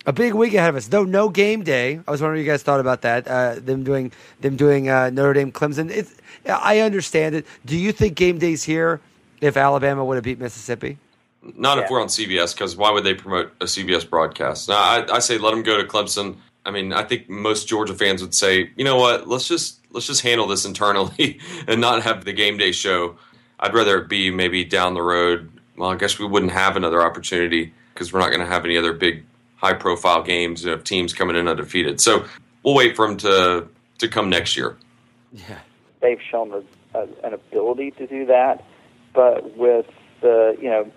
a 0.06 0.12
big 0.12 0.34
week 0.34 0.54
ahead 0.54 0.70
of 0.70 0.76
us. 0.76 0.88
Though 0.88 1.04
no 1.04 1.28
game 1.28 1.62
day. 1.62 2.00
I 2.06 2.10
was 2.10 2.20
wondering 2.20 2.40
what 2.40 2.46
you 2.46 2.50
guys 2.50 2.62
thought 2.62 2.80
about 2.80 3.02
that. 3.02 3.28
Uh, 3.28 3.54
them 3.56 3.84
doing 3.84 4.12
them 4.40 4.56
doing 4.56 4.88
uh, 4.88 5.10
Notre 5.10 5.34
Dame 5.34 5.52
Clemson. 5.52 5.90
It's, 5.90 6.14
I 6.46 6.80
understand 6.80 7.34
it. 7.34 7.46
Do 7.66 7.76
you 7.76 7.92
think 7.92 8.14
game 8.14 8.38
day's 8.38 8.62
here 8.62 9.00
if 9.40 9.56
Alabama 9.56 10.04
would 10.04 10.14
have 10.16 10.24
beat 10.24 10.38
Mississippi? 10.38 10.98
Not 11.42 11.78
if 11.78 11.88
we're 11.88 12.02
on 12.02 12.08
CBS, 12.08 12.54
because 12.54 12.76
why 12.76 12.90
would 12.90 13.04
they 13.04 13.14
promote 13.14 13.52
a 13.60 13.64
CBS 13.64 14.08
broadcast? 14.08 14.68
Now, 14.68 14.76
I, 14.76 15.06
I 15.10 15.18
say 15.20 15.38
let 15.38 15.52
them 15.52 15.62
go 15.62 15.80
to 15.80 15.86
Clemson. 15.86 16.36
I 16.66 16.70
mean, 16.70 16.92
I 16.92 17.02
think 17.02 17.30
most 17.30 17.66
Georgia 17.66 17.94
fans 17.94 18.20
would 18.20 18.34
say, 18.34 18.70
you 18.76 18.84
know 18.84 18.96
what, 18.96 19.26
let's 19.26 19.48
just 19.48 19.78
let's 19.90 20.06
just 20.06 20.20
handle 20.20 20.46
this 20.46 20.64
internally 20.64 21.40
and 21.66 21.80
not 21.80 22.02
have 22.02 22.24
the 22.24 22.32
game 22.32 22.58
day 22.58 22.72
show. 22.72 23.16
I'd 23.58 23.74
rather 23.74 23.98
it 23.98 24.08
be 24.08 24.30
maybe 24.30 24.64
down 24.64 24.94
the 24.94 25.02
road. 25.02 25.50
Well, 25.76 25.90
I 25.90 25.96
guess 25.96 26.18
we 26.18 26.26
wouldn't 26.26 26.52
have 26.52 26.76
another 26.76 27.02
opportunity 27.02 27.72
because 27.94 28.12
we're 28.12 28.20
not 28.20 28.28
going 28.28 28.40
to 28.40 28.46
have 28.46 28.64
any 28.64 28.76
other 28.76 28.92
big 28.92 29.24
high 29.60 29.74
profile 29.74 30.22
games 30.22 30.64
of 30.64 30.84
teams 30.84 31.12
coming 31.12 31.36
in 31.36 31.46
undefeated. 31.46 32.00
So 32.00 32.24
we'll 32.62 32.74
wait 32.74 32.96
for 32.96 33.06
them 33.06 33.16
to 33.18 33.68
to 33.98 34.08
come 34.08 34.30
next 34.30 34.56
year. 34.56 34.76
Yeah. 35.32 35.58
They've 36.00 36.20
shown 36.30 36.52
a, 36.52 36.98
a, 36.98 37.02
an 37.22 37.34
ability 37.34 37.90
to 37.92 38.06
do 38.06 38.26
that, 38.26 38.64
but 39.12 39.56
with 39.56 39.86
the 40.22 40.56
you 40.60 40.70
know 40.70 40.90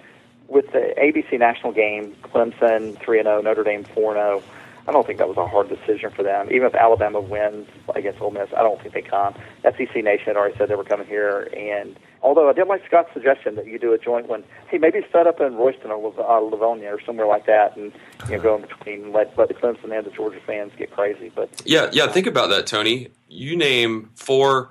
with 0.48 0.72
the 0.72 0.94
ABC 0.98 1.38
national 1.38 1.74
game, 1.74 2.16
Clemson 2.24 3.00
three 3.00 3.20
and 3.20 3.26
zero, 3.26 3.42
Notre 3.42 3.64
Dame 3.64 3.84
four 3.84 4.16
and 4.16 4.20
zero. 4.20 4.44
I 4.86 4.92
don't 4.92 5.08
think 5.08 5.20
that 5.20 5.30
was 5.30 5.38
a 5.38 5.48
hard 5.48 5.70
decision 5.70 6.12
for 6.12 6.24
them. 6.24 6.50
Even 6.52 6.68
if 6.68 6.76
Alabama 6.76 7.22
wins 7.22 7.70
against 7.96 8.20
Ole 8.20 8.32
Miss, 8.32 8.50
I 8.56 8.64
don't 8.64 8.82
think 8.82 8.94
they 8.94 9.02
come. 9.02 9.34
SEC 9.64 9.96
Nation 9.96 10.26
had 10.28 10.36
already 10.36 10.58
said 10.58 10.68
they 10.68 10.76
were 10.76 10.84
coming 10.84 11.08
here, 11.08 11.48
and 11.56 11.98
although 12.24 12.50
I 12.50 12.54
did 12.54 12.68
like 12.68 12.84
Scott's 12.88 13.10
suggestion 13.14 13.56
that 13.56 13.68
you 13.68 13.78
do 13.78 13.94
a 13.94 13.98
joint 13.98 14.28
one, 14.28 14.44
hey, 14.70 14.78
maybe 14.78 15.02
set 15.12 15.28
up 15.28 15.40
in 15.40 15.56
Royston 15.56 15.92
or 15.92 16.08
uh, 16.18 16.40
Lavonia 16.40 16.92
or 16.94 17.02
somewhere 17.06 17.28
like 17.28 17.46
that, 17.46 17.76
and 17.78 17.92
you 18.30 18.38
know, 18.38 18.42
go 18.42 18.56
in 18.56 18.62
between, 18.62 19.12
let 19.12 19.38
let 19.38 19.50
the 19.50 19.54
Clemson 19.54 19.96
and 19.96 20.06
the 20.06 20.12
Georgia 20.12 20.40
fans 20.48 20.72
get 20.78 20.92
crazy. 20.92 21.32
But 21.36 21.62
Yeah, 21.66 21.90
yeah. 21.92 22.08
Think 22.08 22.26
about 22.26 22.50
that, 22.50 22.66
Tony. 22.66 23.10
You 23.28 23.56
name 23.56 24.10
four 24.16 24.70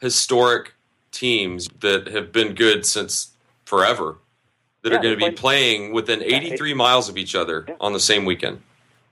historic 0.00 0.74
teams 1.12 1.68
that 1.80 2.08
have 2.08 2.32
been 2.32 2.54
good 2.54 2.84
since 2.84 3.30
forever 3.64 4.18
that 4.82 4.90
Yeah, 4.92 4.98
are 4.98 5.02
going 5.02 5.18
to 5.18 5.26
be 5.30 5.32
playing 5.32 5.92
within 5.92 6.22
83 6.22 6.74
miles 6.74 7.08
of 7.08 7.16
each 7.16 7.34
other 7.34 7.64
Yeah. 7.68 7.74
on 7.80 7.92
the 7.92 8.00
same 8.00 8.24
weekend. 8.24 8.60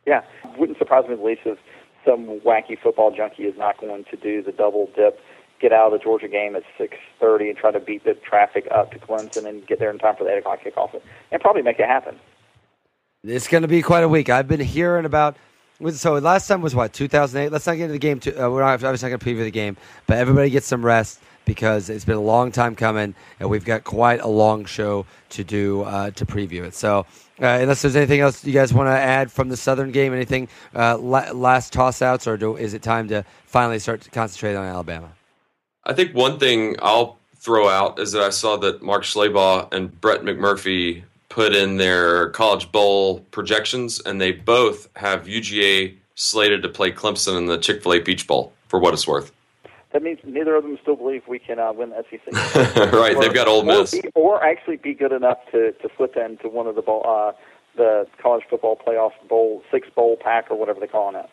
Yeah, 0.07 0.23
wouldn't 0.57 0.79
surprise 0.79 1.09
me 1.09 1.17
the 1.17 1.23
least 1.23 1.41
if 1.45 1.59
some 2.05 2.41
wacky 2.41 2.79
football 2.81 3.11
junkie 3.11 3.45
is 3.45 3.59
not 3.59 3.79
going 3.81 4.05
to 4.05 4.17
do 4.17 4.43
the 4.43 4.53
double 4.53 4.89
dip, 4.95 5.21
get 5.61 5.73
out 5.73 5.93
of 5.93 5.99
the 5.99 6.03
Georgia 6.03 6.29
game 6.29 6.57
at 6.57 6.63
six 6.79 6.97
thirty, 7.21 7.49
and 7.49 7.59
try 7.59 7.71
to 7.71 7.81
beat 7.81 8.05
the 8.05 8.15
traffic 8.15 8.67
up 8.71 8.93
to 8.93 8.99
Clemson 8.99 9.47
and 9.47 9.67
get 9.67 9.79
there 9.79 9.91
in 9.91 9.99
time 9.99 10.17
for 10.17 10.25
the 10.25 10.31
eight 10.31 10.39
o'clock 10.39 10.61
kickoff, 10.65 11.01
and 11.31 11.41
probably 11.41 11.63
make 11.63 11.79
it 11.79 11.87
happen. 11.87 12.19
It's 13.25 13.49
going 13.49 13.63
to 13.63 13.69
be 13.69 13.83
quite 13.83 14.05
a 14.05 14.09
week. 14.09 14.29
I've 14.29 14.49
been 14.49 14.61
hearing 14.61 15.05
about. 15.05 15.37
So 15.91 16.15
last 16.15 16.47
time 16.49 16.63
was 16.63 16.75
what 16.75 16.93
2008. 16.93 17.53
Let's 17.53 17.67
not 17.67 17.75
get 17.75 17.85
into 17.85 17.93
the 17.93 17.99
game. 17.99 18.21
Too, 18.21 18.31
uh, 18.31 18.49
we're 18.49 18.61
not, 18.61 18.83
obviously 18.83 19.11
not 19.11 19.19
going 19.19 19.37
to 19.37 19.43
preview 19.43 19.45
the 19.45 19.51
game, 19.51 19.77
but 20.07 20.17
everybody 20.17 20.49
get 20.49 20.65
some 20.65 20.85
rest 20.85 21.21
because 21.45 21.91
it's 21.91 22.05
been 22.05 22.17
a 22.17 22.21
long 22.21 22.51
time 22.51 22.75
coming, 22.75 23.15
and 23.41 23.49
we've 23.49 23.65
got 23.65 23.85
quite 23.85 24.21
a 24.21 24.29
long 24.29 24.65
show 24.65 25.07
to 25.31 25.45
do 25.45 25.83
uh, 25.83 26.11
to 26.13 26.27
preview 26.27 26.65
it. 26.65 26.75
So 26.75 27.07
uh, 27.41 27.59
unless 27.61 27.83
there's 27.83 27.97
anything 27.97 28.21
else 28.21 28.45
you 28.45 28.53
guys 28.53 28.73
want 28.73 28.89
to 28.89 28.93
add 28.93 29.31
from 29.31 29.49
the 29.49 29.57
Southern 29.57 29.93
game, 29.93 30.13
anything 30.13 30.49
uh, 30.75 30.99
la- 30.99 31.31
last 31.33 31.73
toss 31.73 32.03
outs, 32.03 32.27
or 32.27 32.37
do, 32.37 32.57
is 32.57 32.75
it 32.75 32.83
time 32.83 33.09
to 33.09 33.25
finally 33.47 33.79
start 33.79 34.01
to 34.03 34.11
concentrate 34.11 34.55
on 34.55 34.65
Alabama? 34.65 35.11
I 35.87 35.93
think 35.93 36.15
one 36.15 36.41
thing 36.41 36.75
I'll 36.83 37.17
throw 37.37 37.69
out 37.69 38.01
is 38.01 38.11
that 38.13 38.23
I 38.23 38.31
saw 38.31 38.57
that 38.57 38.83
Mark 38.83 39.05
Schlabach 39.05 39.73
and 39.73 39.99
Brett 40.01 40.23
McMurphy 40.23 41.05
put 41.29 41.55
in 41.55 41.77
their 41.77 42.31
college 42.31 42.73
bowl 42.73 43.21
projections, 43.31 44.01
and 44.01 44.21
they 44.21 44.33
both 44.33 44.89
have 44.97 45.27
UGA 45.27 45.95
slated 46.17 46.63
to 46.65 46.69
play 46.69 46.91
Clemson 46.91 47.39
in 47.39 47.47
the 47.47 47.57
Chick 47.57 47.85
fil 47.85 47.95
A 47.95 48.01
Peach 48.01 48.27
Bowl, 48.27 48.53
for 48.67 48.81
what 48.81 48.95
it's 48.95 49.07
worth. 49.07 49.31
That 49.93 50.03
means 50.03 50.19
neither 50.25 50.57
of 50.57 50.65
them 50.65 50.77
still 50.83 50.97
believe 50.97 51.23
we 51.29 51.39
can 51.39 51.61
uh, 51.61 51.73
win 51.73 51.91
the 51.91 52.05
SEC. 52.11 52.93
right, 52.93 53.19
they've 53.21 53.33
got 53.33 53.47
Ole 53.47 53.61
or, 53.61 53.81
Miss. 53.83 53.93
be, 53.93 54.03
or 54.15 54.43
actually 54.43 54.77
be 54.77 54.93
good 54.93 55.13
enough 55.13 55.39
to, 55.53 55.71
to 55.73 55.89
flip 55.89 56.17
into 56.17 56.49
one 56.49 56.67
of 56.67 56.75
the 56.75 56.83
bowl, 56.83 57.05
uh, 57.07 57.33
the 57.77 58.09
college 58.21 58.43
football 58.51 58.77
playoff 58.77 59.13
bowl, 59.29 59.63
six 59.71 59.89
bowl 59.95 60.17
pack, 60.17 60.51
or 60.51 60.59
whatever 60.59 60.81
they're 60.81 60.89
calling 60.89 61.15
it. 61.15 61.31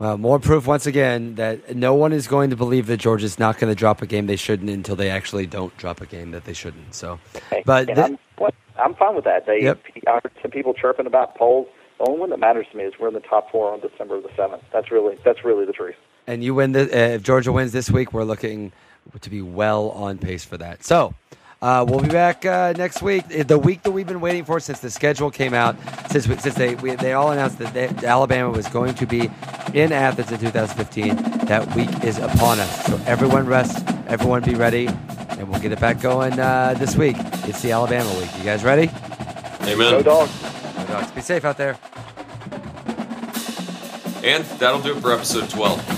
Well, 0.00 0.16
more 0.16 0.38
proof 0.38 0.68
once 0.68 0.86
again 0.86 1.34
that 1.34 1.74
no 1.74 1.92
one 1.92 2.12
is 2.12 2.28
going 2.28 2.50
to 2.50 2.56
believe 2.56 2.86
that 2.86 2.98
Georgia's 2.98 3.36
not 3.36 3.58
going 3.58 3.68
to 3.68 3.74
drop 3.74 4.00
a 4.00 4.06
game 4.06 4.26
they 4.26 4.36
shouldn't 4.36 4.70
until 4.70 4.94
they 4.94 5.10
actually 5.10 5.44
don't 5.46 5.76
drop 5.76 6.00
a 6.00 6.06
game 6.06 6.30
that 6.30 6.44
they 6.44 6.52
shouldn't. 6.52 6.94
So, 6.94 7.18
Hey, 7.50 7.64
but 7.66 7.86
th- 7.86 7.98
I'm, 7.98 8.18
what, 8.36 8.54
I'm 8.80 8.94
fine 8.94 9.16
with 9.16 9.24
that. 9.24 9.46
They, 9.46 9.60
Yep. 9.60 9.82
I 10.06 10.12
heard 10.12 10.30
some 10.40 10.52
people 10.52 10.72
chirping 10.72 11.06
about 11.06 11.34
polls. 11.34 11.66
The 11.98 12.06
only 12.06 12.20
one 12.20 12.30
that 12.30 12.38
matters 12.38 12.66
to 12.70 12.76
me 12.76 12.84
is 12.84 12.94
we're 13.00 13.08
in 13.08 13.14
the 13.14 13.18
top 13.20 13.50
four 13.50 13.72
on 13.72 13.80
December 13.80 14.20
the 14.20 14.30
seventh. 14.36 14.62
That's 14.72 14.92
really 14.92 15.18
that's 15.24 15.44
really 15.44 15.64
the 15.66 15.72
truth. 15.72 15.96
and 16.28 16.44
you 16.44 16.54
win 16.54 16.70
the 16.70 16.82
uh, 16.82 17.14
if 17.16 17.24
Georgia 17.24 17.50
wins 17.50 17.72
this 17.72 17.90
week, 17.90 18.12
we're 18.12 18.22
looking 18.22 18.70
to 19.20 19.30
be 19.30 19.42
well 19.42 19.90
on 19.90 20.18
pace 20.18 20.44
for 20.44 20.56
that. 20.58 20.84
So. 20.84 21.14
Uh, 21.60 21.84
we'll 21.88 21.98
be 22.00 22.08
back 22.08 22.46
uh, 22.46 22.72
next 22.76 23.02
week. 23.02 23.24
Uh, 23.36 23.42
The 23.42 23.58
week 23.58 23.82
that 23.82 23.90
we've 23.90 24.06
been 24.06 24.20
waiting 24.20 24.44
for 24.44 24.60
since 24.60 24.78
the 24.78 24.90
schedule 24.90 25.28
came 25.30 25.54
out, 25.54 25.74
since 26.08 26.28
we, 26.28 26.36
since 26.36 26.54
they 26.54 26.76
we, 26.76 26.94
they 26.94 27.14
all 27.14 27.32
announced 27.32 27.58
that 27.58 27.74
they, 27.74 27.88
Alabama 28.06 28.50
was 28.50 28.68
going 28.68 28.94
to 28.94 29.06
be 29.06 29.28
in 29.74 29.90
Athens 29.92 30.30
in 30.30 30.38
2015. 30.38 31.46
That 31.46 31.66
week 31.74 31.90
is 32.04 32.18
upon 32.18 32.60
us. 32.60 32.86
So 32.86 33.00
everyone 33.06 33.46
rest, 33.46 33.84
everyone 34.06 34.42
be 34.42 34.54
ready, 34.54 34.86
and 35.30 35.48
we'll 35.48 35.60
get 35.60 35.72
it 35.72 35.80
back 35.80 36.00
going 36.00 36.38
uh, 36.38 36.74
this 36.78 36.94
week. 36.94 37.16
It's 37.48 37.60
the 37.60 37.72
Alabama 37.72 38.08
week. 38.20 38.30
You 38.38 38.44
guys 38.44 38.62
ready? 38.62 38.88
Amen. 39.62 39.76
Go 39.90 40.02
dogs. 40.02 40.30
Go 40.42 40.86
Dogs. 40.86 41.10
Be 41.10 41.20
safe 41.20 41.44
out 41.44 41.56
there. 41.56 41.76
And 44.22 44.44
that'll 44.60 44.80
do 44.80 44.96
it 44.96 45.00
for 45.00 45.12
episode 45.12 45.50
12. 45.50 45.97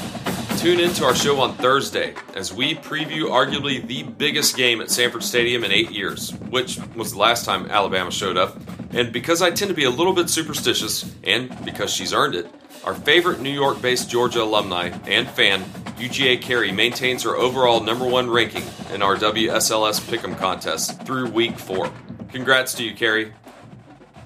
Tune 0.60 0.78
in 0.78 0.92
to 0.92 1.06
our 1.06 1.14
show 1.14 1.40
on 1.40 1.54
Thursday 1.54 2.12
as 2.34 2.52
we 2.52 2.74
preview 2.74 3.30
arguably 3.30 3.84
the 3.86 4.02
biggest 4.02 4.58
game 4.58 4.82
at 4.82 4.90
Sanford 4.90 5.24
Stadium 5.24 5.64
in 5.64 5.72
eight 5.72 5.90
years, 5.90 6.34
which 6.50 6.78
was 6.94 7.12
the 7.12 7.18
last 7.18 7.46
time 7.46 7.70
Alabama 7.70 8.10
showed 8.10 8.36
up. 8.36 8.58
And 8.90 9.10
because 9.10 9.40
I 9.40 9.52
tend 9.52 9.70
to 9.70 9.74
be 9.74 9.84
a 9.84 9.90
little 9.90 10.12
bit 10.12 10.28
superstitious, 10.28 11.10
and 11.24 11.48
because 11.64 11.90
she's 11.90 12.12
earned 12.12 12.34
it, 12.34 12.46
our 12.84 12.94
favorite 12.94 13.40
New 13.40 13.48
York 13.48 13.80
based 13.80 14.10
Georgia 14.10 14.42
alumni 14.42 14.88
and 15.06 15.26
fan, 15.30 15.62
UGA 15.96 16.42
Carey, 16.42 16.72
maintains 16.72 17.22
her 17.22 17.36
overall 17.36 17.80
number 17.80 18.06
one 18.06 18.28
ranking 18.28 18.64
in 18.92 19.00
our 19.00 19.16
WSLS 19.16 19.98
Pick'em 20.10 20.36
contest 20.36 21.00
through 21.04 21.30
week 21.30 21.58
four. 21.58 21.90
Congrats 22.32 22.74
to 22.74 22.84
you, 22.84 22.94
Carey. 22.94 23.32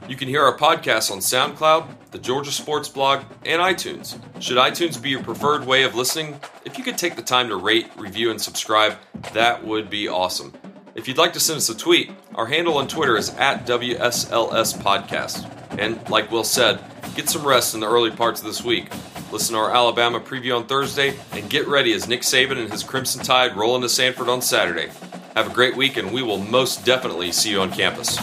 You 0.07 0.17
can 0.17 0.29
hear 0.29 0.43
our 0.43 0.55
podcast 0.55 1.11
on 1.11 1.19
SoundCloud, 1.21 2.11
the 2.11 2.19
Georgia 2.19 2.53
Sports 2.53 2.91
Blog, 2.91 3.25
and 3.47 3.63
iTunes. 3.63 4.21
Should 4.39 4.59
iTunes 4.59 5.01
be 5.01 5.09
your 5.09 5.23
preferred 5.23 5.65
way 5.65 5.85
of 5.85 5.95
listening, 5.95 6.39
if 6.67 6.77
you 6.77 6.85
could 6.85 6.99
take 6.99 7.17
the 7.17 7.23
time 7.23 7.49
to 7.49 7.57
rate, 7.57 7.91
review, 7.97 8.31
and 8.31 8.39
subscribe, 8.39 8.99
that 9.33 9.65
would 9.65 9.89
be 9.89 10.07
awesome. 10.07 10.53
If 10.95 11.09
you'd 11.09 11.17
like 11.17 11.33
to 11.33 11.41
send 11.41 11.57
us 11.57 11.71
a 11.71 11.77
tweet, 11.77 12.11
our 12.35 12.45
handle 12.45 12.77
on 12.77 12.87
Twitter 12.87 13.17
is 13.17 13.31
at 13.37 13.67
WSLS 13.67 14.77
Podcast. 14.77 15.51
And 15.79 16.07
like 16.11 16.31
Will 16.31 16.45
said, 16.45 16.85
get 17.15 17.31
some 17.31 17.47
rest 17.47 17.73
in 17.73 17.81
the 17.81 17.89
early 17.89 18.11
parts 18.11 18.41
of 18.41 18.47
this 18.47 18.63
week. 18.63 18.93
Listen 19.33 19.55
to 19.55 19.61
our 19.61 19.75
Alabama 19.75 20.21
preview 20.21 20.55
on 20.55 20.67
Thursday, 20.67 21.19
and 21.33 21.49
get 21.49 21.67
ready 21.67 21.95
as 21.95 22.07
Nick 22.07 22.21
Saban 22.21 22.59
and 22.59 22.71
his 22.71 22.85
Crimson 22.85 23.25
Tide 23.25 23.57
roll 23.57 23.75
into 23.75 23.89
Sanford 23.89 24.29
on 24.29 24.43
Saturday. 24.43 24.91
Have 25.35 25.51
a 25.51 25.55
great 25.55 25.77
week, 25.77 25.97
and 25.97 26.13
we 26.13 26.23
will 26.23 26.39
most 26.39 26.85
definitely 26.85 27.33
see 27.33 27.53
you 27.53 27.61
on 27.61 27.73
campus. 27.73 28.19